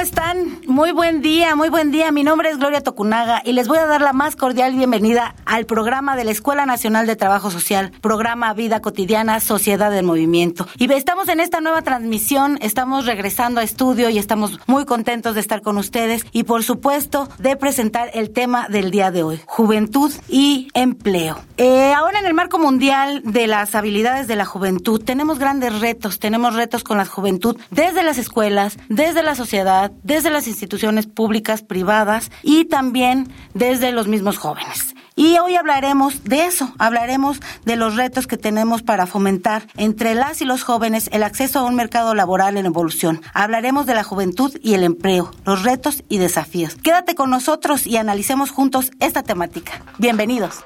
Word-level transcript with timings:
¿Cómo 0.00 0.08
están? 0.08 0.60
Muy 0.66 0.92
buen 0.92 1.20
día, 1.20 1.54
muy 1.56 1.68
buen 1.68 1.90
día. 1.90 2.10
Mi 2.10 2.22
nombre 2.22 2.48
es 2.48 2.56
Gloria 2.56 2.80
Tocunaga 2.80 3.42
y 3.44 3.52
les 3.52 3.68
voy 3.68 3.76
a 3.76 3.84
dar 3.86 4.00
la 4.00 4.14
más 4.14 4.34
cordial 4.34 4.74
bienvenida 4.74 5.34
al 5.44 5.66
programa 5.66 6.16
de 6.16 6.24
la 6.24 6.30
Escuela 6.30 6.64
Nacional 6.64 7.06
de 7.06 7.16
Trabajo 7.16 7.50
Social, 7.50 7.92
programa 8.00 8.54
Vida 8.54 8.80
Cotidiana, 8.80 9.40
Sociedad 9.40 9.94
en 9.94 10.06
Movimiento. 10.06 10.66
Y 10.78 10.90
estamos 10.90 11.28
en 11.28 11.40
esta 11.40 11.60
nueva 11.60 11.82
transmisión, 11.82 12.58
estamos 12.62 13.04
regresando 13.04 13.60
a 13.60 13.62
estudio 13.62 14.08
y 14.08 14.16
estamos 14.16 14.58
muy 14.66 14.86
contentos 14.86 15.34
de 15.34 15.42
estar 15.42 15.60
con 15.60 15.76
ustedes 15.76 16.24
y 16.32 16.44
por 16.44 16.62
supuesto 16.62 17.28
de 17.38 17.56
presentar 17.56 18.10
el 18.14 18.30
tema 18.30 18.68
del 18.68 18.90
día 18.90 19.10
de 19.10 19.22
hoy, 19.22 19.40
juventud 19.44 20.10
y 20.28 20.68
empleo. 20.72 21.40
Eh, 21.58 21.92
ahora 21.92 22.20
en 22.20 22.26
el 22.26 22.32
marco 22.32 22.58
mundial 22.58 23.20
de 23.24 23.46
las 23.46 23.74
habilidades 23.74 24.28
de 24.28 24.36
la 24.36 24.46
juventud 24.46 25.02
tenemos 25.04 25.38
grandes 25.38 25.78
retos, 25.80 26.18
tenemos 26.18 26.54
retos 26.54 26.84
con 26.84 26.96
la 26.96 27.04
juventud 27.04 27.58
desde 27.70 28.02
las 28.02 28.16
escuelas, 28.16 28.78
desde 28.88 29.22
la 29.22 29.34
sociedad, 29.34 29.89
desde 30.02 30.30
las 30.30 30.46
instituciones 30.46 31.06
públicas, 31.06 31.62
privadas 31.62 32.30
y 32.42 32.64
también 32.66 33.32
desde 33.54 33.92
los 33.92 34.08
mismos 34.08 34.38
jóvenes. 34.38 34.94
Y 35.16 35.38
hoy 35.38 35.54
hablaremos 35.54 36.24
de 36.24 36.46
eso, 36.46 36.72
hablaremos 36.78 37.40
de 37.66 37.76
los 37.76 37.96
retos 37.96 38.26
que 38.26 38.38
tenemos 38.38 38.82
para 38.82 39.06
fomentar 39.06 39.66
entre 39.76 40.14
las 40.14 40.40
y 40.40 40.46
los 40.46 40.62
jóvenes 40.62 41.10
el 41.12 41.22
acceso 41.22 41.58
a 41.58 41.64
un 41.64 41.74
mercado 41.74 42.14
laboral 42.14 42.56
en 42.56 42.64
evolución. 42.64 43.20
Hablaremos 43.34 43.84
de 43.84 43.94
la 43.94 44.02
juventud 44.02 44.56
y 44.62 44.72
el 44.74 44.82
empleo, 44.82 45.32
los 45.44 45.62
retos 45.62 46.04
y 46.08 46.16
desafíos. 46.18 46.74
Quédate 46.76 47.14
con 47.14 47.28
nosotros 47.28 47.86
y 47.86 47.98
analicemos 47.98 48.50
juntos 48.50 48.92
esta 48.98 49.22
temática. 49.22 49.82
Bienvenidos. 49.98 50.64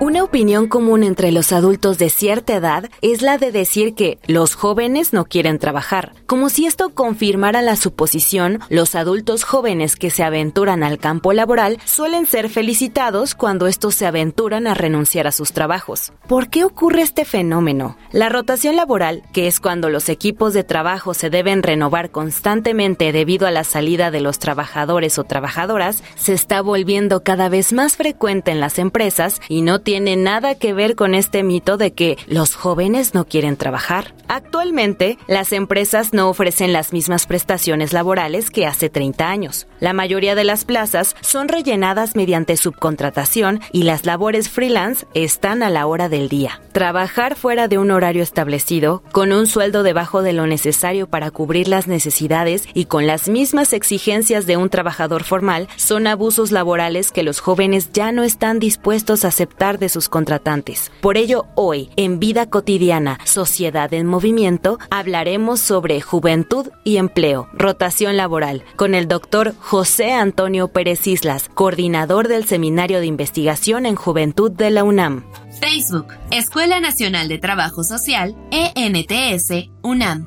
Una 0.00 0.22
opinión 0.22 0.68
común 0.68 1.02
entre 1.02 1.32
los 1.32 1.50
adultos 1.50 1.98
de 1.98 2.08
cierta 2.08 2.54
edad 2.54 2.88
es 3.02 3.20
la 3.20 3.36
de 3.36 3.50
decir 3.50 3.96
que 3.96 4.20
los 4.28 4.54
jóvenes 4.54 5.12
no 5.12 5.24
quieren 5.24 5.58
trabajar. 5.58 6.12
Como 6.28 6.50
si 6.50 6.66
esto 6.66 6.90
confirmara 6.90 7.62
la 7.62 7.74
suposición, 7.74 8.60
los 8.68 8.94
adultos 8.94 9.44
jóvenes 9.44 9.96
que 9.96 10.10
se 10.10 10.22
aventuran 10.22 10.82
al 10.82 10.98
campo 10.98 11.32
laboral 11.32 11.78
suelen 11.86 12.26
ser 12.26 12.50
felicitados 12.50 13.34
cuando 13.34 13.66
estos 13.66 13.94
se 13.94 14.04
aventuran 14.04 14.66
a 14.66 14.74
renunciar 14.74 15.26
a 15.26 15.32
sus 15.32 15.54
trabajos. 15.54 16.12
¿Por 16.26 16.50
qué 16.50 16.64
ocurre 16.64 17.00
este 17.00 17.24
fenómeno? 17.24 17.96
La 18.12 18.28
rotación 18.28 18.76
laboral, 18.76 19.22
que 19.32 19.46
es 19.46 19.58
cuando 19.58 19.88
los 19.88 20.10
equipos 20.10 20.52
de 20.52 20.64
trabajo 20.64 21.14
se 21.14 21.30
deben 21.30 21.62
renovar 21.62 22.10
constantemente 22.10 23.10
debido 23.10 23.46
a 23.46 23.50
la 23.50 23.64
salida 23.64 24.10
de 24.10 24.20
los 24.20 24.38
trabajadores 24.38 25.18
o 25.18 25.24
trabajadoras, 25.24 26.04
se 26.14 26.34
está 26.34 26.60
volviendo 26.60 27.22
cada 27.22 27.48
vez 27.48 27.72
más 27.72 27.96
frecuente 27.96 28.50
en 28.50 28.60
las 28.60 28.78
empresas 28.78 29.40
y 29.48 29.62
no 29.62 29.80
tiene 29.80 30.16
nada 30.16 30.56
que 30.56 30.74
ver 30.74 30.94
con 30.94 31.14
este 31.14 31.42
mito 31.42 31.78
de 31.78 31.94
que 31.94 32.18
los 32.26 32.54
jóvenes 32.54 33.14
no 33.14 33.24
quieren 33.24 33.56
trabajar. 33.56 34.12
Actualmente, 34.28 35.16
las 35.26 35.54
empresas 35.54 36.12
no 36.18 36.30
ofrecen 36.30 36.72
las 36.72 36.92
mismas 36.92 37.28
prestaciones 37.28 37.92
laborales 37.92 38.50
que 38.50 38.66
hace 38.66 38.90
30 38.90 39.30
años. 39.30 39.68
La 39.78 39.92
mayoría 39.92 40.34
de 40.34 40.42
las 40.42 40.64
plazas 40.64 41.14
son 41.20 41.46
rellenadas 41.46 42.16
mediante 42.16 42.56
subcontratación 42.56 43.60
y 43.70 43.84
las 43.84 44.04
labores 44.04 44.48
freelance 44.48 45.06
están 45.14 45.62
a 45.62 45.70
la 45.70 45.86
hora 45.86 46.08
del 46.08 46.28
día. 46.28 46.60
Trabajar 46.72 47.36
fuera 47.36 47.68
de 47.68 47.78
un 47.78 47.92
horario 47.92 48.24
establecido, 48.24 49.04
con 49.12 49.30
un 49.30 49.46
sueldo 49.46 49.84
debajo 49.84 50.22
de 50.22 50.32
lo 50.32 50.48
necesario 50.48 51.08
para 51.08 51.30
cubrir 51.30 51.68
las 51.68 51.86
necesidades 51.86 52.64
y 52.74 52.86
con 52.86 53.06
las 53.06 53.28
mismas 53.28 53.72
exigencias 53.72 54.44
de 54.44 54.56
un 54.56 54.70
trabajador 54.70 55.22
formal, 55.22 55.68
son 55.76 56.08
abusos 56.08 56.50
laborales 56.50 57.12
que 57.12 57.22
los 57.22 57.38
jóvenes 57.38 57.92
ya 57.92 58.10
no 58.10 58.24
están 58.24 58.58
dispuestos 58.58 59.24
a 59.24 59.28
aceptar 59.28 59.78
de 59.78 59.88
sus 59.88 60.08
contratantes. 60.08 60.90
Por 61.00 61.16
ello, 61.16 61.46
hoy, 61.54 61.90
en 61.94 62.18
Vida 62.18 62.50
Cotidiana, 62.50 63.20
Sociedad 63.24 63.94
en 63.94 64.08
Movimiento, 64.08 64.80
hablaremos 64.90 65.60
sobre 65.60 66.00
juventud 66.08 66.70
y 66.84 66.96
empleo, 66.96 67.50
rotación 67.52 68.16
laboral, 68.16 68.64
con 68.76 68.94
el 68.94 69.08
doctor 69.08 69.54
José 69.58 70.14
Antonio 70.14 70.68
Pérez 70.68 71.06
Islas, 71.06 71.50
coordinador 71.52 72.28
del 72.28 72.46
Seminario 72.46 73.00
de 73.00 73.06
Investigación 73.06 73.84
en 73.84 73.94
Juventud 73.94 74.50
de 74.50 74.70
la 74.70 74.84
UNAM. 74.84 75.26
Facebook, 75.60 76.06
Escuela 76.30 76.80
Nacional 76.80 77.28
de 77.28 77.36
Trabajo 77.36 77.84
Social, 77.84 78.34
ENTS, 78.50 79.68
UNAM. 79.82 80.26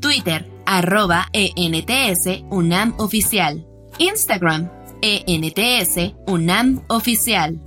Twitter, 0.00 0.50
arroba 0.66 1.28
ENTS, 1.32 2.42
UNAM 2.50 2.94
Oficial. 2.98 3.64
Instagram, 3.98 4.68
ENTS, 5.00 6.14
UNAM 6.26 6.82
Oficial. 6.88 7.60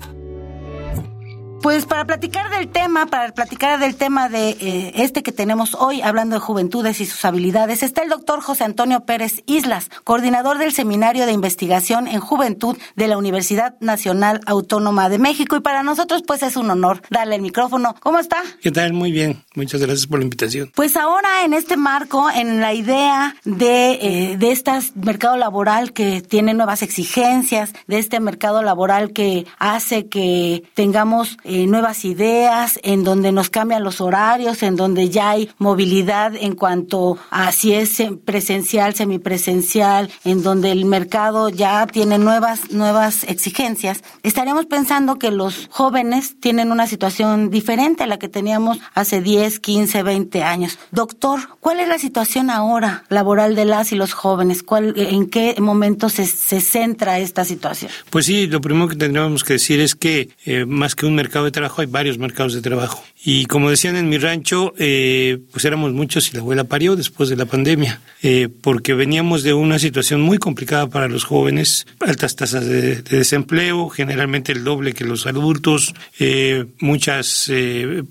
Pues 1.64 1.86
para 1.86 2.04
platicar 2.04 2.50
del 2.50 2.68
tema, 2.68 3.06
para 3.06 3.34
platicar 3.34 3.80
del 3.80 3.96
tema 3.96 4.28
de 4.28 4.50
eh, 4.50 4.92
este 4.96 5.24
que 5.24 5.32
tenemos 5.32 5.76
hoy, 5.76 6.02
hablando 6.02 6.36
de 6.36 6.42
juventudes 6.42 7.00
y 7.00 7.06
sus 7.06 7.24
habilidades, 7.24 7.84
está 7.84 8.04
el 8.04 8.10
doctor 8.10 8.42
José 8.42 8.66
Antonio 8.66 9.06
Pérez 9.06 9.44
Islas, 9.46 9.90
coordinador 10.04 10.58
del 10.58 10.74
Seminario 10.74 11.26
de 11.26 11.32
Investigación 11.32 12.10
en 12.10 12.20
Juventud 12.20 12.78
de 12.98 13.08
la 13.08 13.18
Universidad 13.18 13.76
Nacional 13.80 14.42
Autónoma 14.46 15.08
de 15.08 15.20
México. 15.20 15.56
Y 15.56 15.62
para 15.62 15.84
nosotros, 15.84 16.24
pues 16.28 16.44
es 16.44 16.58
un 16.58 16.70
honor 16.70 17.02
darle 17.10 17.36
el 17.36 17.42
micrófono. 17.42 17.96
¿Cómo 18.02 18.20
está? 18.20 18.44
¿Qué 18.62 18.72
tal? 18.72 18.92
Muy 18.92 19.14
bien. 19.14 19.42
Muchas 19.56 19.80
gracias 19.80 20.06
por 20.06 20.20
la 20.20 20.26
invitación. 20.26 20.70
Pues 20.76 20.98
ahora 20.98 21.46
en 21.46 21.54
este 21.54 21.78
marco, 21.78 22.30
en 22.30 22.60
la 22.60 22.74
idea 22.74 23.38
de, 23.46 24.00
eh, 24.02 24.38
de 24.38 24.52
este 24.52 24.72
mercado 24.96 25.38
laboral 25.38 25.94
que 25.94 26.20
tiene 26.20 26.54
nuevas 26.54 26.82
exigencias, 26.82 27.72
de 27.88 28.00
este 28.00 28.20
mercado 28.20 28.62
laboral 28.64 29.14
que 29.14 29.46
hace 29.60 30.08
que 30.08 30.64
tengamos 30.74 31.38
eh, 31.46 31.53
nuevas 31.68 32.06
ideas, 32.06 32.80
en 32.84 33.04
donde 33.04 33.32
nos 33.32 33.50
cambian 33.50 33.84
los 33.84 34.02
horarios, 34.02 34.64
en 34.64 34.76
donde 34.76 35.10
ya 35.10 35.32
hay 35.32 35.50
movilidad 35.58 36.36
en 36.36 36.56
cuanto 36.56 37.18
a 37.30 37.52
si 37.52 37.74
es 37.74 38.02
presencial, 38.26 38.94
semipresencial, 38.94 40.10
en 40.24 40.44
donde 40.44 40.72
el 40.72 40.86
mercado 40.86 41.50
ya 41.50 41.86
tiene 41.88 42.18
nuevas, 42.18 42.72
nuevas 42.72 43.24
exigencias, 43.24 44.04
estaremos 44.24 44.66
pensando 44.66 45.18
que 45.18 45.32
los 45.32 45.70
jóvenes 45.72 46.40
tienen 46.40 46.72
una 46.72 46.88
situación 46.88 47.50
diferente 47.50 48.04
a 48.04 48.08
la 48.08 48.20
que 48.20 48.30
teníamos 48.30 48.80
hace 48.94 49.22
10, 49.22 49.60
15, 49.60 50.04
20 50.04 50.44
años. 50.44 50.80
Doctor, 50.92 51.40
¿cuál 51.60 51.80
es 51.80 51.88
la 51.88 52.00
situación 52.00 52.50
ahora 52.50 53.04
laboral 53.10 53.56
de 53.56 53.66
las 53.66 53.92
y 53.92 53.96
los 53.96 54.14
jóvenes? 54.14 54.64
¿Cuál, 54.64 54.94
¿En 54.98 55.30
qué 55.30 55.56
momento 55.60 56.10
se, 56.10 56.26
se 56.26 56.62
centra 56.62 57.20
esta 57.20 57.46
situación? 57.46 57.92
Pues 58.10 58.26
sí, 58.26 58.48
lo 58.48 58.62
primero 58.62 58.88
que 58.88 58.96
tendríamos 58.96 59.44
que 59.44 59.54
decir 59.54 59.80
es 59.80 59.96
que 59.96 60.30
eh, 60.46 60.66
más 60.66 60.96
que 60.96 61.06
un 61.06 61.16
mercado 61.16 61.43
de 61.46 61.52
trabajo, 61.52 61.82
hay 61.82 61.88
varios 61.88 62.18
mercados 62.18 62.54
de 62.54 62.62
trabajo. 62.62 63.04
Y 63.26 63.46
como 63.46 63.70
decían 63.70 63.96
en 63.96 64.10
mi 64.10 64.18
rancho, 64.18 64.74
eh, 64.78 65.40
pues 65.52 65.64
éramos 65.64 65.94
muchos 65.94 66.30
y 66.30 66.34
la 66.34 66.42
abuela 66.42 66.66
parió 66.66 66.96
después 66.96 67.30
de 67.30 67.38
la 67.38 67.46
pandemia, 67.46 68.02
eh, 68.22 68.50
porque 68.62 68.94
veníamos 68.94 69.44
de 69.44 69.54
una 69.54 69.80
situación 69.80 70.22
muy 70.22 70.38
complicada 70.38 70.88
para 70.88 71.08
los 71.08 71.24
jóvenes, 71.24 71.88
altas 72.02 72.36
tasas 72.36 72.66
de, 72.66 73.02
desempleo, 73.02 73.88
generalmente 73.90 74.52
el 74.52 74.64
doble 74.64 74.94
que 74.94 75.06
los 75.06 75.26
adultos, 75.26 75.94
eh, 76.20 76.66
muchas, 76.80 77.50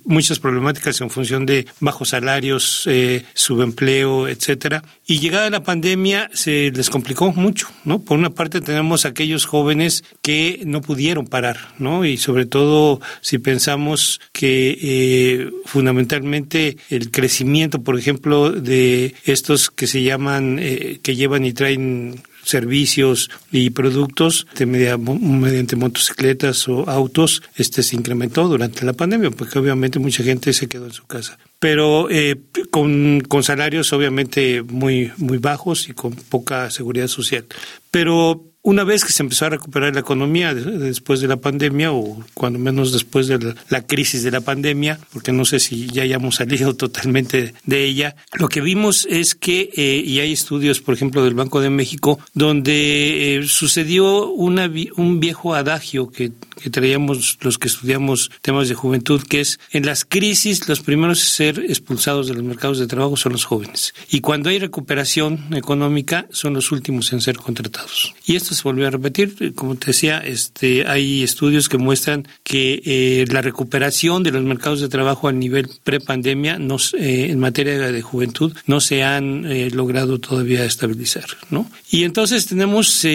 muchas 0.04 0.38
problemáticas 0.38 1.00
en 1.00 1.10
función 1.10 1.44
de 1.44 1.66
bajos 1.80 2.10
salarios, 2.10 2.88
subempleo, 3.34 4.28
etcétera. 4.28 4.82
Y 5.06 5.18
llegada 5.18 5.50
la 5.50 5.62
pandemia 5.62 6.30
se 6.32 6.70
les 6.70 6.88
complicó 6.88 7.32
mucho, 7.32 7.68
¿no? 7.84 7.98
Por 7.98 8.18
una 8.18 8.30
parte 8.30 8.60
tenemos 8.60 9.04
aquellos 9.04 9.44
jóvenes 9.44 10.04
que 10.22 10.62
no 10.64 10.80
pudieron 10.80 11.26
parar, 11.26 11.58
¿no? 11.78 12.04
Y 12.04 12.16
sobre 12.16 12.46
todo 12.46 13.00
si 13.22 13.38
pensamos 13.38 14.20
que 14.32 14.76
eh, 14.82 15.50
fundamentalmente 15.64 16.76
el 16.90 17.10
crecimiento, 17.10 17.82
por 17.82 17.98
ejemplo, 17.98 18.50
de 18.50 19.14
estos 19.24 19.70
que 19.70 19.86
se 19.86 20.02
llaman, 20.02 20.58
eh, 20.60 20.98
que 21.02 21.16
llevan 21.16 21.46
y 21.46 21.52
traen 21.52 22.20
servicios 22.44 23.30
y 23.52 23.70
productos 23.70 24.48
de 24.56 24.66
mediante 24.66 25.76
motocicletas 25.76 26.68
o 26.68 26.90
autos 26.90 27.40
este 27.54 27.84
se 27.84 27.94
incrementó 27.94 28.48
durante 28.48 28.84
la 28.84 28.92
pandemia 28.92 29.30
porque 29.30 29.60
obviamente 29.60 30.00
mucha 30.00 30.24
gente 30.24 30.52
se 30.52 30.68
quedó 30.68 30.86
en 30.86 30.92
su 30.92 31.06
casa. 31.06 31.38
Pero 31.60 32.10
eh, 32.10 32.40
con, 32.72 33.20
con, 33.20 33.44
salarios 33.44 33.92
obviamente 33.92 34.62
muy 34.62 35.12
muy 35.18 35.38
bajos 35.38 35.88
y 35.88 35.92
con 35.92 36.14
poca 36.14 36.68
seguridad 36.70 37.06
social. 37.06 37.46
Pero 37.92 38.51
una 38.62 38.84
vez 38.84 39.04
que 39.04 39.12
se 39.12 39.22
empezó 39.22 39.46
a 39.46 39.50
recuperar 39.50 39.94
la 39.94 40.00
economía 40.00 40.54
después 40.54 41.20
de 41.20 41.28
la 41.28 41.36
pandemia 41.36 41.92
o 41.92 42.24
cuando 42.34 42.58
menos 42.58 42.92
después 42.92 43.26
de 43.26 43.54
la, 43.68 43.82
crisis 43.86 44.22
de 44.22 44.30
la 44.30 44.40
pandemia, 44.40 45.00
porque 45.12 45.32
no 45.32 45.44
sé 45.44 45.58
si 45.58 45.88
ya 45.88 46.02
hayamos 46.02 46.36
salido 46.42 46.74
totalmente 46.74 47.54
de 47.64 47.84
ella, 47.84 48.16
lo 48.34 48.48
que 48.48 48.60
vimos 48.60 49.06
es 49.10 49.34
que, 49.34 49.70
eh, 49.74 50.02
y 50.04 50.20
hay 50.20 50.32
estudios, 50.32 50.80
por 50.80 50.94
ejemplo, 50.94 51.24
del 51.24 51.34
Banco 51.34 51.60
de 51.60 51.70
México, 51.70 52.20
donde 52.34 53.36
eh, 53.36 53.42
sucedió 53.48 54.28
una, 54.30 54.70
un 54.96 55.18
viejo 55.18 55.54
adagio 55.54 56.10
que, 56.10 56.30
que 56.62 56.70
traíamos 56.70 57.38
los 57.40 57.58
que 57.58 57.68
estudiamos 57.68 58.30
temas 58.40 58.68
de 58.68 58.74
juventud, 58.74 59.22
que 59.22 59.40
es 59.40 59.58
en 59.70 59.86
las 59.86 60.04
crisis 60.04 60.68
los 60.68 60.80
primeros 60.80 61.22
a 61.22 61.26
ser 61.26 61.58
expulsados 61.68 62.28
de 62.28 62.34
los 62.34 62.42
mercados 62.42 62.78
de 62.78 62.86
trabajo 62.86 63.16
son 63.16 63.32
los 63.32 63.44
jóvenes. 63.44 63.94
Y 64.10 64.20
cuando 64.20 64.50
hay 64.50 64.58
recuperación 64.58 65.54
económica 65.54 66.26
son 66.30 66.54
los 66.54 66.72
últimos 66.72 67.12
en 67.12 67.20
ser 67.20 67.36
contratados. 67.36 68.14
Y 68.24 68.36
esto 68.36 68.54
se 68.54 68.62
volvió 68.62 68.86
a 68.86 68.90
repetir, 68.90 69.54
como 69.54 69.74
te 69.74 69.86
decía, 69.86 70.18
este, 70.18 70.86
hay 70.86 71.22
estudios 71.22 71.68
que 71.68 71.78
muestran 71.78 72.28
que 72.42 72.82
eh, 72.84 73.24
la 73.28 73.42
recuperación 73.42 74.22
de 74.22 74.30
los 74.30 74.42
mercados 74.44 74.80
de 74.80 74.88
trabajo 74.88 75.28
a 75.28 75.32
nivel 75.32 75.68
prepandemia 75.82 76.58
no, 76.58 76.76
eh, 76.98 77.28
en 77.30 77.38
materia 77.38 77.78
de 77.78 78.02
juventud 78.02 78.54
no 78.66 78.80
se 78.80 79.02
han 79.02 79.46
eh, 79.46 79.70
logrado 79.70 80.18
todavía 80.18 80.64
estabilizar, 80.64 81.26
¿no? 81.50 81.70
Y 81.90 82.04
entonces 82.04 82.46
tenemos 82.46 83.06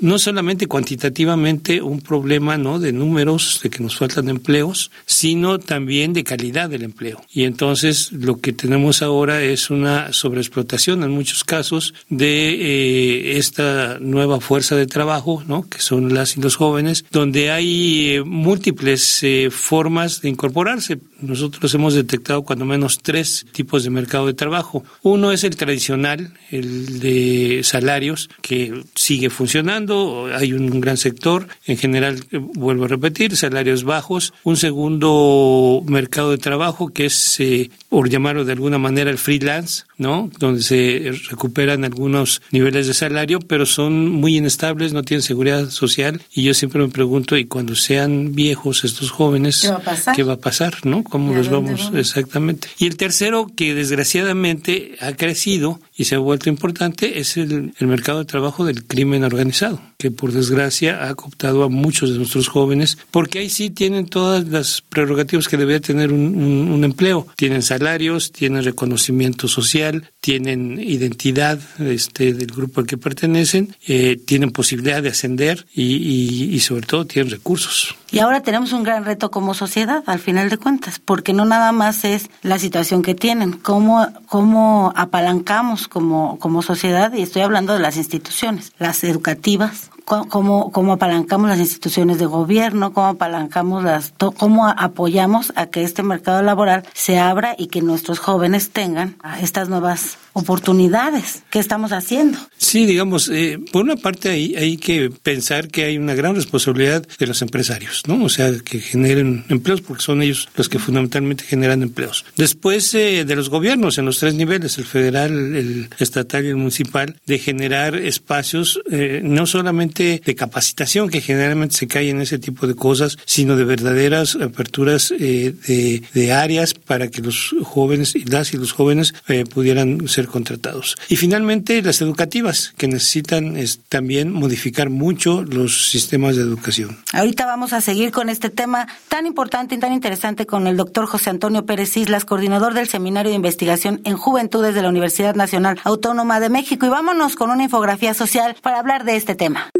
no 0.00 0.18
solamente 0.18 0.66
cuantitativamente 0.66 1.82
un 1.82 2.00
problema, 2.00 2.56
¿no? 2.58 2.78
De 2.78 2.85
números, 2.92 3.60
de 3.62 3.70
que 3.70 3.82
nos 3.82 3.96
faltan 3.96 4.28
empleos, 4.28 4.90
sino 5.06 5.58
también 5.58 6.12
de 6.12 6.24
calidad 6.24 6.68
del 6.68 6.82
empleo. 6.82 7.22
Y 7.32 7.44
entonces 7.44 8.12
lo 8.12 8.40
que 8.40 8.52
tenemos 8.52 9.02
ahora 9.02 9.42
es 9.42 9.70
una 9.70 10.12
sobreexplotación 10.12 11.02
en 11.02 11.10
muchos 11.10 11.44
casos 11.44 11.94
de 12.08 13.38
esta 13.38 13.98
nueva 14.00 14.40
fuerza 14.40 14.76
de 14.76 14.86
trabajo, 14.86 15.42
¿no? 15.46 15.68
Que 15.68 15.80
son 15.80 16.14
las 16.14 16.36
y 16.36 16.40
los 16.40 16.56
jóvenes, 16.56 17.04
donde 17.10 17.50
hay 17.50 18.20
múltiples 18.24 19.24
formas 19.50 20.20
de 20.20 20.28
incorporarse. 20.28 20.98
Nosotros 21.20 21.72
hemos 21.74 21.94
detectado 21.94 22.42
cuando 22.42 22.64
menos 22.64 23.00
tres 23.02 23.46
tipos 23.52 23.84
de 23.84 23.90
mercado 23.90 24.26
de 24.26 24.34
trabajo. 24.34 24.84
Uno 25.02 25.32
es 25.32 25.44
el 25.44 25.56
tradicional, 25.56 26.34
el 26.50 27.00
de 27.00 27.60
salarios, 27.64 28.28
que 28.42 28.84
sigue 28.94 29.30
funcionando. 29.30 30.28
Hay 30.34 30.52
un 30.52 30.80
gran 30.80 30.96
sector, 30.96 31.48
en 31.66 31.76
general, 31.76 32.24
eh, 32.30 32.38
vuelvo 32.76 32.84
a 32.84 32.96
repetir, 32.96 33.36
salarios 33.36 33.84
bajos. 33.84 34.34
Un 34.44 34.56
segundo 34.56 35.82
mercado 35.86 36.30
de 36.30 36.38
trabajo 36.38 36.92
que 36.92 37.06
es, 37.06 37.40
eh, 37.40 37.70
por 37.88 38.10
llamarlo 38.10 38.44
de 38.44 38.52
alguna 38.52 38.78
manera, 38.78 39.10
el 39.10 39.18
freelance, 39.18 39.84
¿no? 39.98 40.30
Donde 40.38 40.62
se 40.62 41.12
recuperan 41.30 41.84
algunos 41.84 42.42
niveles 42.50 42.86
de 42.86 42.94
salario, 42.94 43.40
pero 43.40 43.66
son 43.66 44.08
muy 44.10 44.36
inestables, 44.36 44.92
no 44.92 45.02
tienen 45.02 45.22
seguridad 45.22 45.70
social. 45.70 46.20
Y 46.34 46.42
yo 46.42 46.54
siempre 46.54 46.80
me 46.80 46.88
pregunto, 46.88 47.36
¿y 47.36 47.46
cuando 47.46 47.74
sean 47.74 48.34
viejos 48.34 48.84
estos 48.84 49.10
jóvenes, 49.10 49.62
qué 49.62 49.70
va 49.70 49.76
a 49.76 49.80
pasar? 49.80 50.16
¿Qué 50.16 50.22
va 50.22 50.32
a 50.34 50.38
pasar 50.38 50.66
¿no? 50.84 51.04
¿Cómo 51.04 51.34
los 51.34 51.48
vamos? 51.48 51.90
Exactamente. 51.94 52.68
Y 52.78 52.86
el 52.86 52.96
tercero, 52.96 53.50
que 53.54 53.74
desgraciadamente 53.74 54.96
ha 55.00 55.12
crecido 55.12 55.80
y 55.96 56.04
se 56.04 56.14
ha 56.14 56.18
vuelto 56.18 56.48
importante, 56.48 57.18
es 57.18 57.36
el, 57.36 57.72
el 57.78 57.86
mercado 57.86 58.18
de 58.18 58.24
trabajo 58.24 58.64
del 58.64 58.84
crimen 58.84 59.24
organizado, 59.24 59.80
que 59.98 60.10
por 60.10 60.32
desgracia 60.32 61.08
ha 61.08 61.14
cooptado 61.14 61.64
a 61.64 61.68
muchos 61.68 62.10
de 62.10 62.18
nuestros 62.18 62.48
jóvenes, 62.48 62.98
porque 63.10 63.38
ahí 63.38 63.48
sí 63.48 63.70
tienen 63.70 64.06
todas 64.06 64.46
las 64.48 64.82
prerrogativas 64.82 65.48
que 65.48 65.56
debería 65.56 65.80
tener 65.80 66.12
un, 66.12 66.36
un, 66.36 66.84
empleo. 66.84 67.26
Tienen 67.36 67.62
salarios, 67.62 68.32
tienen 68.32 68.64
reconocimiento 68.64 69.48
social, 69.48 69.85
tienen 70.20 70.80
identidad 70.80 71.58
este, 71.78 72.32
del 72.32 72.48
grupo 72.48 72.80
al 72.80 72.86
que 72.86 72.96
pertenecen, 72.96 73.76
eh, 73.86 74.16
tienen 74.16 74.50
posibilidad 74.50 75.02
de 75.02 75.10
ascender 75.10 75.66
y, 75.72 75.96
y, 75.96 76.54
y 76.54 76.60
sobre 76.60 76.86
todo 76.86 77.06
tienen 77.06 77.30
recursos. 77.30 77.94
Y 78.10 78.20
ahora 78.20 78.40
tenemos 78.40 78.72
un 78.72 78.82
gran 78.82 79.04
reto 79.04 79.30
como 79.30 79.54
sociedad, 79.54 80.02
al 80.06 80.18
final 80.18 80.48
de 80.48 80.58
cuentas, 80.58 80.98
porque 80.98 81.32
no 81.32 81.44
nada 81.44 81.72
más 81.72 82.04
es 82.04 82.28
la 82.42 82.58
situación 82.58 83.02
que 83.02 83.14
tienen, 83.14 83.52
cómo, 83.52 84.06
cómo 84.26 84.92
apalancamos 84.96 85.88
como, 85.88 86.38
como 86.38 86.62
sociedad, 86.62 87.12
y 87.12 87.22
estoy 87.22 87.42
hablando 87.42 87.72
de 87.72 87.80
las 87.80 87.96
instituciones, 87.96 88.72
las 88.78 89.02
educativas, 89.04 89.90
cómo, 90.06 90.70
cómo 90.70 90.92
apalancamos 90.94 91.50
las 91.50 91.58
instituciones 91.58 92.18
de 92.18 92.26
gobierno, 92.26 92.92
cómo 92.92 93.08
apalancamos 93.08 93.82
las, 93.84 94.14
cómo 94.36 94.68
apoyamos 94.68 95.52
a 95.56 95.66
que 95.66 95.82
este 95.82 96.02
mercado 96.02 96.42
laboral 96.42 96.84
se 96.94 97.18
abra 97.18 97.54
y 97.58 97.66
que 97.66 97.82
nuestros 97.82 98.18
jóvenes 98.18 98.70
tengan 98.70 99.16
estas 99.42 99.68
nuevas 99.68 100.16
oportunidades. 100.32 101.42
¿Qué 101.50 101.58
estamos 101.58 101.92
haciendo? 101.92 102.38
Sí, 102.56 102.86
digamos, 102.86 103.28
eh, 103.28 103.58
por 103.72 103.84
una 103.84 103.96
parte 103.96 104.28
hay, 104.28 104.54
hay 104.54 104.76
que 104.76 105.10
pensar 105.10 105.68
que 105.68 105.84
hay 105.84 105.98
una 105.98 106.14
gran 106.14 106.34
responsabilidad 106.34 107.06
de 107.18 107.26
los 107.26 107.42
empresarios, 107.42 108.02
¿no? 108.06 108.22
O 108.22 108.28
sea, 108.28 108.52
que 108.64 108.80
generen 108.80 109.44
empleos 109.48 109.80
porque 109.80 110.02
son 110.02 110.22
ellos 110.22 110.48
los 110.56 110.68
que 110.68 110.78
fundamentalmente 110.78 111.44
generan 111.44 111.82
empleos. 111.82 112.24
Después 112.36 112.94
eh, 112.94 113.24
de 113.24 113.36
los 113.36 113.48
gobiernos 113.48 113.98
en 113.98 114.04
los 114.04 114.18
tres 114.18 114.34
niveles, 114.34 114.78
el 114.78 114.84
federal, 114.84 115.56
el 115.56 115.88
estatal 115.98 116.44
y 116.44 116.48
el 116.48 116.56
municipal, 116.56 117.16
de 117.26 117.38
generar 117.38 117.96
espacios 117.96 118.80
eh, 118.90 119.22
no 119.24 119.46
solamente 119.46 119.95
de 120.04 120.34
capacitación, 120.34 121.08
que 121.08 121.20
generalmente 121.20 121.76
se 121.76 121.86
cae 121.86 122.10
en 122.10 122.20
ese 122.20 122.38
tipo 122.38 122.66
de 122.66 122.74
cosas, 122.74 123.16
sino 123.24 123.56
de 123.56 123.64
verdaderas 123.64 124.36
aperturas 124.36 125.08
de, 125.08 126.02
de 126.12 126.32
áreas 126.32 126.74
para 126.74 127.08
que 127.08 127.22
los 127.22 127.54
jóvenes, 127.62 128.14
las 128.28 128.52
y 128.54 128.56
los 128.56 128.72
jóvenes 128.72 129.14
pudieran 129.52 130.08
ser 130.08 130.26
contratados. 130.26 130.96
Y 131.08 131.16
finalmente 131.16 131.82
las 131.82 132.00
educativas, 132.00 132.74
que 132.76 132.88
necesitan 132.88 133.56
también 133.88 134.32
modificar 134.32 134.90
mucho 134.90 135.42
los 135.42 135.90
sistemas 135.90 136.36
de 136.36 136.42
educación. 136.42 136.98
Ahorita 137.12 137.46
vamos 137.46 137.72
a 137.72 137.80
seguir 137.80 138.10
con 138.10 138.28
este 138.28 138.50
tema 138.50 138.86
tan 139.08 139.26
importante 139.26 139.74
y 139.74 139.78
tan 139.78 139.92
interesante 139.92 140.46
con 140.46 140.66
el 140.66 140.76
doctor 140.76 141.06
José 141.06 141.30
Antonio 141.30 141.66
Pérez 141.66 141.96
Islas, 141.96 142.24
coordinador 142.24 142.74
del 142.74 142.88
Seminario 142.88 143.30
de 143.30 143.36
Investigación 143.36 144.00
en 144.04 144.16
Juventudes 144.16 144.74
de 144.74 144.82
la 144.82 144.88
Universidad 144.88 145.34
Nacional 145.34 145.78
Autónoma 145.84 146.40
de 146.40 146.48
México. 146.48 146.86
Y 146.86 146.88
vámonos 146.88 147.36
con 147.36 147.50
una 147.50 147.64
infografía 147.64 148.14
social 148.14 148.56
para 148.62 148.78
hablar 148.78 149.04
de 149.04 149.16
este 149.16 149.34
tema. 149.34 149.70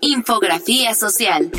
Infografía 0.00 0.94
social. 0.94 1.50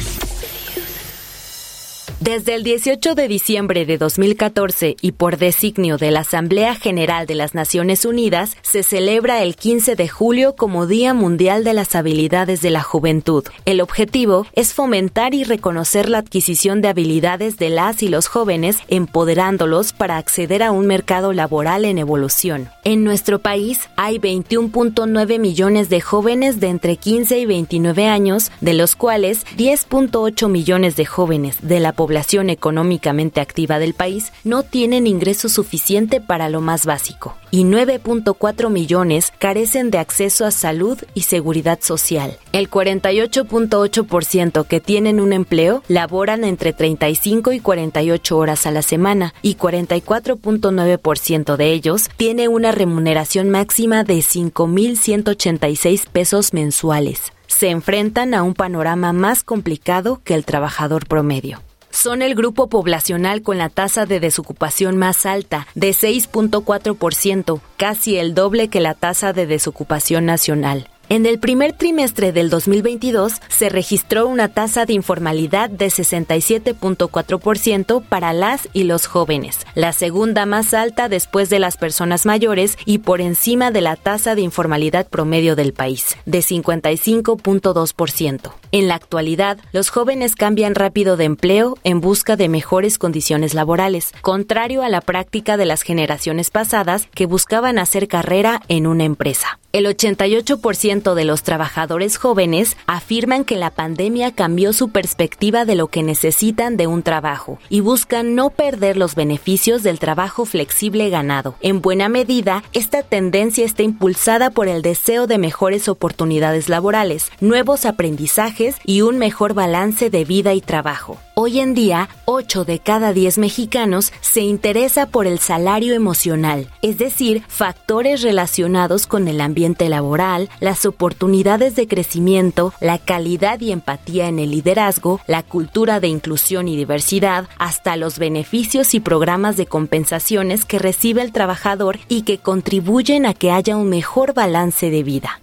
Desde 2.19 2.55
el 2.55 2.63
18 2.63 3.13
de 3.13 3.27
diciembre 3.27 3.85
de 3.85 3.99
2014 3.99 4.97
y 4.99 5.11
por 5.11 5.37
designio 5.37 5.97
de 5.97 6.09
la 6.09 6.21
Asamblea 6.21 6.73
General 6.73 7.27
de 7.27 7.35
las 7.35 7.53
Naciones 7.53 8.05
Unidas, 8.05 8.57
se 8.63 8.81
celebra 8.81 9.43
el 9.43 9.55
15 9.55 9.95
de 9.95 10.07
julio 10.07 10.55
como 10.55 10.87
Día 10.87 11.13
Mundial 11.13 11.63
de 11.63 11.73
las 11.73 11.93
Habilidades 11.93 12.61
de 12.61 12.71
la 12.71 12.81
Juventud. 12.81 13.43
El 13.65 13.81
objetivo 13.81 14.47
es 14.53 14.73
fomentar 14.73 15.35
y 15.35 15.43
reconocer 15.43 16.09
la 16.09 16.17
adquisición 16.17 16.81
de 16.81 16.87
habilidades 16.87 17.57
de 17.57 17.69
las 17.69 18.01
y 18.01 18.07
los 18.07 18.27
jóvenes, 18.27 18.79
empoderándolos 18.87 19.93
para 19.93 20.17
acceder 20.17 20.63
a 20.63 20.71
un 20.71 20.87
mercado 20.87 21.33
laboral 21.33 21.85
en 21.85 21.99
evolución. 21.99 22.67
En 22.83 23.03
nuestro 23.03 23.37
país 23.37 23.89
hay 23.95 24.17
21.9 24.17 25.37
millones 25.37 25.89
de 25.89 26.01
jóvenes 26.01 26.59
de 26.59 26.69
entre 26.69 26.95
15 26.95 27.37
y 27.37 27.45
29 27.45 28.07
años, 28.07 28.51
de 28.59 28.73
los 28.73 28.95
cuales 28.95 29.45
10.8 29.55 30.49
millones 30.49 30.95
de 30.95 31.05
jóvenes 31.05 31.57
de 31.61 31.79
la 31.79 31.93
población 31.93 32.06
población 32.07 32.49
económicamente 32.49 33.41
activa 33.41 33.79
del 33.79 33.93
país 33.93 34.31
no 34.45 34.63
tienen 34.63 35.07
ingreso 35.07 35.49
suficiente 35.49 36.21
para 36.21 36.47
lo 36.47 36.61
más 36.61 36.85
básico 36.85 37.35
y 37.51 37.65
9.4 37.65 38.69
millones 38.69 39.33
carecen 39.39 39.91
de 39.91 39.97
acceso 39.97 40.45
a 40.45 40.51
salud 40.51 40.97
y 41.13 41.23
seguridad 41.23 41.79
social. 41.81 42.37
El 42.53 42.69
48.8% 42.69 44.65
que 44.67 44.79
tienen 44.79 45.19
un 45.19 45.33
empleo 45.33 45.83
laboran 45.89 46.45
entre 46.45 46.71
35 46.71 47.51
y 47.51 47.59
48 47.59 48.37
horas 48.37 48.65
a 48.65 48.71
la 48.71 48.83
semana 48.83 49.33
y 49.41 49.55
44.9% 49.55 51.57
de 51.57 51.73
ellos 51.73 52.09
tiene 52.15 52.47
una 52.47 52.71
remuneración 52.71 53.49
máxima 53.49 54.05
de 54.05 54.19
5.186 54.19 56.07
pesos 56.09 56.53
mensuales. 56.53 57.33
Se 57.47 57.69
enfrentan 57.69 58.33
a 58.33 58.43
un 58.43 58.53
panorama 58.53 59.11
más 59.11 59.43
complicado 59.43 60.21
que 60.23 60.35
el 60.35 60.45
trabajador 60.45 61.05
promedio 61.05 61.66
son 61.97 62.21
el 62.21 62.35
grupo 62.35 62.67
poblacional 62.67 63.41
con 63.41 63.57
la 63.57 63.69
tasa 63.69 64.05
de 64.05 64.19
desocupación 64.19 64.97
más 64.97 65.25
alta, 65.25 65.65
de 65.73 65.89
6.4%, 65.89 67.59
casi 67.75 68.17
el 68.17 68.35
doble 68.35 68.67
que 68.67 68.81
la 68.81 68.93
tasa 68.93 69.33
de 69.33 69.47
desocupación 69.47 70.27
nacional. 70.27 70.89
En 71.09 71.25
el 71.25 71.39
primer 71.39 71.71
trimestre 71.71 72.33
del 72.33 72.49
2022 72.49 73.35
se 73.47 73.69
registró 73.69 74.27
una 74.27 74.49
tasa 74.49 74.85
de 74.85 74.91
informalidad 74.91 75.69
de 75.69 75.87
67.4% 75.87 78.03
para 78.03 78.33
las 78.33 78.67
y 78.73 78.83
los 78.83 79.07
jóvenes, 79.07 79.65
la 79.73 79.93
segunda 79.93 80.45
más 80.45 80.73
alta 80.73 81.07
después 81.07 81.49
de 81.49 81.59
las 81.59 81.77
personas 81.77 82.25
mayores 82.25 82.77
y 82.83 82.97
por 82.97 83.21
encima 83.21 83.71
de 83.71 83.79
la 83.79 83.95
tasa 83.95 84.35
de 84.35 84.41
informalidad 84.41 85.07
promedio 85.07 85.55
del 85.55 85.71
país, 85.71 86.17
de 86.25 86.39
55.2%. 86.39 88.51
En 88.73 88.89
la 88.89 88.95
actualidad, 88.95 89.59
los 89.71 89.89
jóvenes 89.89 90.35
cambian 90.35 90.75
rápido 90.75 91.15
de 91.15 91.23
empleo 91.23 91.77
en 91.85 92.01
busca 92.01 92.35
de 92.35 92.49
mejores 92.49 92.97
condiciones 92.97 93.53
laborales, 93.53 94.11
contrario 94.19 94.83
a 94.83 94.89
la 94.89 94.99
práctica 94.99 95.55
de 95.55 95.67
las 95.67 95.83
generaciones 95.83 96.49
pasadas 96.49 97.07
que 97.15 97.27
buscaban 97.27 97.79
hacer 97.79 98.09
carrera 98.09 98.61
en 98.67 98.87
una 98.87 99.05
empresa. 99.05 99.57
El 99.77 99.85
88% 99.85 101.13
de 101.13 101.23
los 101.23 101.43
trabajadores 101.43 102.17
jóvenes 102.17 102.75
afirman 102.87 103.45
que 103.45 103.57
la 103.57 103.69
pandemia 103.69 104.31
cambió 104.31 104.73
su 104.73 104.89
perspectiva 104.89 105.65
de 105.65 105.75
lo 105.75 105.85
que 105.85 106.01
necesitan 106.01 106.77
de 106.77 106.87
un 106.87 107.03
trabajo 107.03 107.59
y 107.69 107.81
buscan 107.81 108.33
no 108.33 108.49
perder 108.49 108.97
los 108.97 109.13
beneficios 109.13 109.83
del 109.83 109.99
trabajo 109.99 110.45
flexible 110.45 111.11
ganado. 111.11 111.57
En 111.61 111.79
buena 111.79 112.09
medida, 112.09 112.63
esta 112.73 113.03
tendencia 113.03 113.65
está 113.65 113.83
impulsada 113.83 114.49
por 114.49 114.67
el 114.67 114.81
deseo 114.81 115.27
de 115.27 115.37
mejores 115.37 115.89
oportunidades 115.89 116.69
laborales, 116.69 117.31
nuevos 117.39 117.85
aprendizajes 117.85 118.77
y 118.83 119.01
un 119.01 119.19
mejor 119.19 119.53
balance 119.53 120.09
de 120.09 120.25
vida 120.25 120.55
y 120.55 120.61
trabajo. 120.61 121.19
Hoy 121.39 121.59
en 121.59 121.75
día, 121.75 122.09
8 122.25 122.65
de 122.65 122.79
cada 122.79 123.13
10 123.13 123.37
mexicanos 123.37 124.11
se 124.21 124.41
interesa 124.41 125.05
por 125.05 125.27
el 125.27 125.37
salario 125.37 125.93
emocional, 125.93 126.67
es 126.81 126.97
decir, 126.97 127.43
factores 127.47 128.23
relacionados 128.23 129.05
con 129.05 129.27
el 129.27 129.39
ambiente 129.39 129.87
laboral, 129.87 130.49
las 130.61 130.87
oportunidades 130.87 131.75
de 131.75 131.87
crecimiento, 131.87 132.73
la 132.81 132.97
calidad 132.97 133.59
y 133.61 133.71
empatía 133.71 134.29
en 134.29 134.39
el 134.39 134.49
liderazgo, 134.49 135.21
la 135.27 135.43
cultura 135.43 135.99
de 135.99 136.07
inclusión 136.07 136.67
y 136.67 136.75
diversidad, 136.75 137.47
hasta 137.59 137.97
los 137.97 138.17
beneficios 138.17 138.95
y 138.95 138.99
programas 138.99 139.57
de 139.57 139.67
compensaciones 139.67 140.65
que 140.65 140.79
recibe 140.79 141.21
el 141.21 141.33
trabajador 141.33 141.99
y 142.07 142.23
que 142.23 142.39
contribuyen 142.39 143.27
a 143.27 143.35
que 143.35 143.51
haya 143.51 143.77
un 143.77 143.89
mejor 143.89 144.33
balance 144.33 144.89
de 144.89 145.03
vida. 145.03 145.39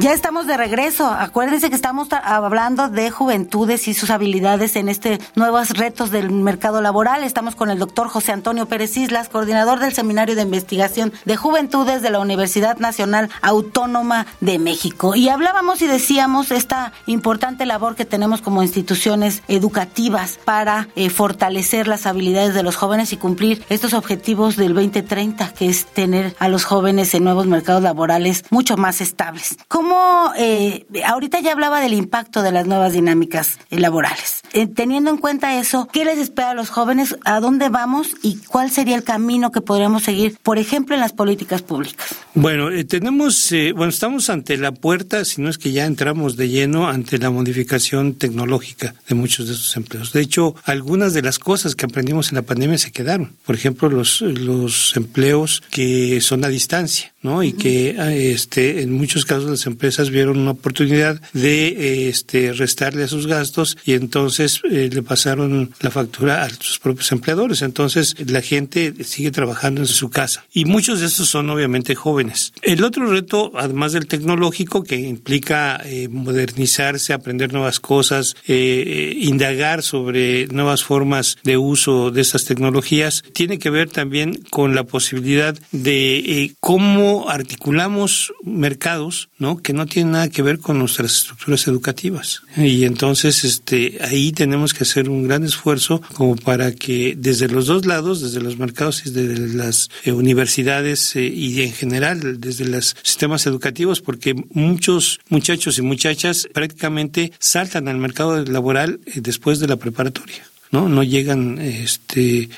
Ya 0.00 0.14
estamos 0.14 0.46
de 0.46 0.56
regreso. 0.56 1.10
Acuérdense 1.10 1.68
que 1.68 1.76
estamos 1.76 2.08
hablando 2.10 2.88
de 2.88 3.10
juventudes 3.10 3.86
y 3.86 3.92
sus 3.92 4.08
habilidades 4.08 4.74
en 4.76 4.88
este 4.88 5.18
nuevos 5.34 5.76
retos 5.76 6.10
del 6.10 6.30
mercado 6.30 6.80
laboral. 6.80 7.22
Estamos 7.22 7.54
con 7.54 7.68
el 7.68 7.78
doctor 7.78 8.08
José 8.08 8.32
Antonio 8.32 8.64
Pérez 8.64 8.96
Islas, 8.96 9.28
coordinador 9.28 9.78
del 9.78 9.92
Seminario 9.92 10.36
de 10.36 10.40
Investigación 10.40 11.12
de 11.26 11.36
Juventudes 11.36 12.00
de 12.00 12.08
la 12.08 12.18
Universidad 12.18 12.78
Nacional 12.78 13.28
Autónoma 13.42 14.24
de 14.40 14.58
México. 14.58 15.14
Y 15.14 15.28
hablábamos 15.28 15.82
y 15.82 15.86
decíamos 15.86 16.50
esta 16.50 16.94
importante 17.04 17.66
labor 17.66 17.94
que 17.94 18.06
tenemos 18.06 18.40
como 18.40 18.62
instituciones 18.62 19.42
educativas 19.48 20.38
para 20.46 20.88
eh, 20.96 21.10
fortalecer 21.10 21.88
las 21.88 22.06
habilidades 22.06 22.54
de 22.54 22.62
los 22.62 22.76
jóvenes 22.76 23.12
y 23.12 23.18
cumplir 23.18 23.62
estos 23.68 23.92
objetivos 23.92 24.56
del 24.56 24.72
2030, 24.72 25.52
que 25.52 25.68
es 25.68 25.84
tener 25.84 26.34
a 26.38 26.48
los 26.48 26.64
jóvenes 26.64 27.12
en 27.12 27.24
nuevos 27.24 27.46
mercados 27.46 27.82
laborales 27.82 28.44
mucho 28.48 28.78
más 28.78 29.02
estables. 29.02 29.58
¿Cómo 29.68 29.89
eh, 30.36 30.86
ahorita 31.06 31.40
ya 31.40 31.52
hablaba 31.52 31.80
del 31.80 31.94
impacto 31.94 32.42
de 32.42 32.52
las 32.52 32.66
nuevas 32.66 32.92
dinámicas 32.92 33.58
laborales. 33.70 34.42
Eh, 34.52 34.66
teniendo 34.66 35.10
en 35.10 35.16
cuenta 35.16 35.58
eso, 35.58 35.88
¿qué 35.92 36.04
les 36.04 36.18
espera 36.18 36.50
a 36.50 36.54
los 36.54 36.70
jóvenes? 36.70 37.16
¿A 37.24 37.40
dónde 37.40 37.68
vamos? 37.68 38.08
¿Y 38.22 38.36
cuál 38.38 38.70
sería 38.70 38.96
el 38.96 39.04
camino 39.04 39.52
que 39.52 39.60
podríamos 39.60 40.02
seguir, 40.02 40.36
por 40.42 40.58
ejemplo, 40.58 40.94
en 40.94 41.00
las 41.00 41.12
políticas 41.12 41.62
públicas? 41.62 42.14
Bueno, 42.34 42.70
eh, 42.70 42.84
tenemos, 42.84 43.52
bueno, 43.74 43.90
estamos 43.90 44.30
ante 44.30 44.56
la 44.56 44.72
puerta, 44.72 45.24
si 45.24 45.40
no 45.40 45.48
es 45.48 45.58
que 45.58 45.72
ya 45.72 45.86
entramos 45.86 46.36
de 46.36 46.48
lleno 46.48 46.88
ante 46.88 47.18
la 47.18 47.30
modificación 47.30 48.14
tecnológica 48.14 48.94
de 49.08 49.14
muchos 49.14 49.46
de 49.46 49.54
estos 49.54 49.76
empleos. 49.76 50.12
De 50.12 50.20
hecho, 50.20 50.54
algunas 50.64 51.14
de 51.14 51.22
las 51.22 51.38
cosas 51.38 51.74
que 51.74 51.86
aprendimos 51.86 52.30
en 52.30 52.36
la 52.36 52.42
pandemia 52.42 52.78
se 52.78 52.92
quedaron. 52.92 53.36
Por 53.44 53.54
ejemplo, 53.54 53.88
los, 53.88 54.20
los 54.20 54.96
empleos 54.96 55.62
que 55.70 56.20
son 56.20 56.44
a 56.44 56.48
distancia, 56.48 57.12
¿no? 57.22 57.42
Y 57.42 57.52
que 57.52 57.96
este, 58.32 58.82
en 58.82 58.92
muchos 58.92 59.24
casos 59.24 59.50
las 59.50 59.66
empresas 59.66 59.79
empresas 59.80 60.10
vieron 60.10 60.38
una 60.38 60.50
oportunidad 60.50 61.18
de 61.32 62.10
este, 62.10 62.52
restarle 62.52 63.04
a 63.04 63.08
sus 63.08 63.26
gastos 63.26 63.78
y 63.86 63.94
entonces 63.94 64.60
eh, 64.70 64.90
le 64.92 65.02
pasaron 65.02 65.72
la 65.80 65.90
factura 65.90 66.42
a 66.42 66.50
sus 66.50 66.78
propios 66.78 67.10
empleadores. 67.12 67.62
Entonces 67.62 68.14
la 68.26 68.42
gente 68.42 68.92
sigue 69.04 69.30
trabajando 69.30 69.80
en 69.80 69.86
su 69.86 70.10
casa 70.10 70.44
y 70.52 70.66
muchos 70.66 71.00
de 71.00 71.06
estos 71.06 71.30
son 71.30 71.48
obviamente 71.48 71.94
jóvenes. 71.94 72.52
El 72.60 72.84
otro 72.84 73.10
reto, 73.10 73.52
además 73.56 73.92
del 73.92 74.06
tecnológico, 74.06 74.84
que 74.84 74.96
implica 74.96 75.80
eh, 75.82 76.08
modernizarse, 76.08 77.14
aprender 77.14 77.50
nuevas 77.50 77.80
cosas, 77.80 78.36
eh, 78.46 79.14
indagar 79.16 79.82
sobre 79.82 80.46
nuevas 80.48 80.84
formas 80.84 81.38
de 81.42 81.56
uso 81.56 82.10
de 82.10 82.20
estas 82.20 82.44
tecnologías, 82.44 83.24
tiene 83.32 83.58
que 83.58 83.70
ver 83.70 83.88
también 83.88 84.42
con 84.50 84.74
la 84.74 84.84
posibilidad 84.84 85.58
de 85.72 86.54
cómo 86.60 87.30
articulamos 87.30 88.34
mercados, 88.44 89.30
¿no? 89.38 89.56
que 89.62 89.69
no 89.72 89.86
tiene 89.86 90.12
nada 90.12 90.28
que 90.28 90.42
ver 90.42 90.58
con 90.58 90.78
nuestras 90.78 91.14
estructuras 91.14 91.66
educativas. 91.66 92.42
Y 92.56 92.84
entonces 92.84 93.44
este, 93.44 93.98
ahí 94.02 94.32
tenemos 94.32 94.74
que 94.74 94.84
hacer 94.84 95.08
un 95.08 95.26
gran 95.26 95.44
esfuerzo 95.44 96.00
como 96.14 96.36
para 96.36 96.72
que 96.72 97.14
desde 97.16 97.48
los 97.48 97.66
dos 97.66 97.86
lados, 97.86 98.20
desde 98.20 98.40
los 98.40 98.58
mercados 98.58 99.06
y 99.06 99.10
desde 99.10 99.54
las 99.56 99.90
eh, 100.04 100.12
universidades 100.12 101.16
eh, 101.16 101.26
y 101.26 101.62
en 101.62 101.72
general 101.72 102.40
desde 102.40 102.66
los 102.66 102.96
sistemas 103.02 103.46
educativos, 103.46 104.00
porque 104.00 104.34
muchos 104.50 105.20
muchachos 105.28 105.78
y 105.78 105.82
muchachas 105.82 106.48
prácticamente 106.52 107.32
saltan 107.38 107.88
al 107.88 107.98
mercado 107.98 108.44
laboral 108.44 109.00
eh, 109.06 109.20
después 109.22 109.60
de 109.60 109.68
la 109.68 109.76
preparatoria. 109.76 110.49
¿No? 110.70 110.88
No 110.88 111.02
llegan, 111.02 111.58
este, 111.58 112.48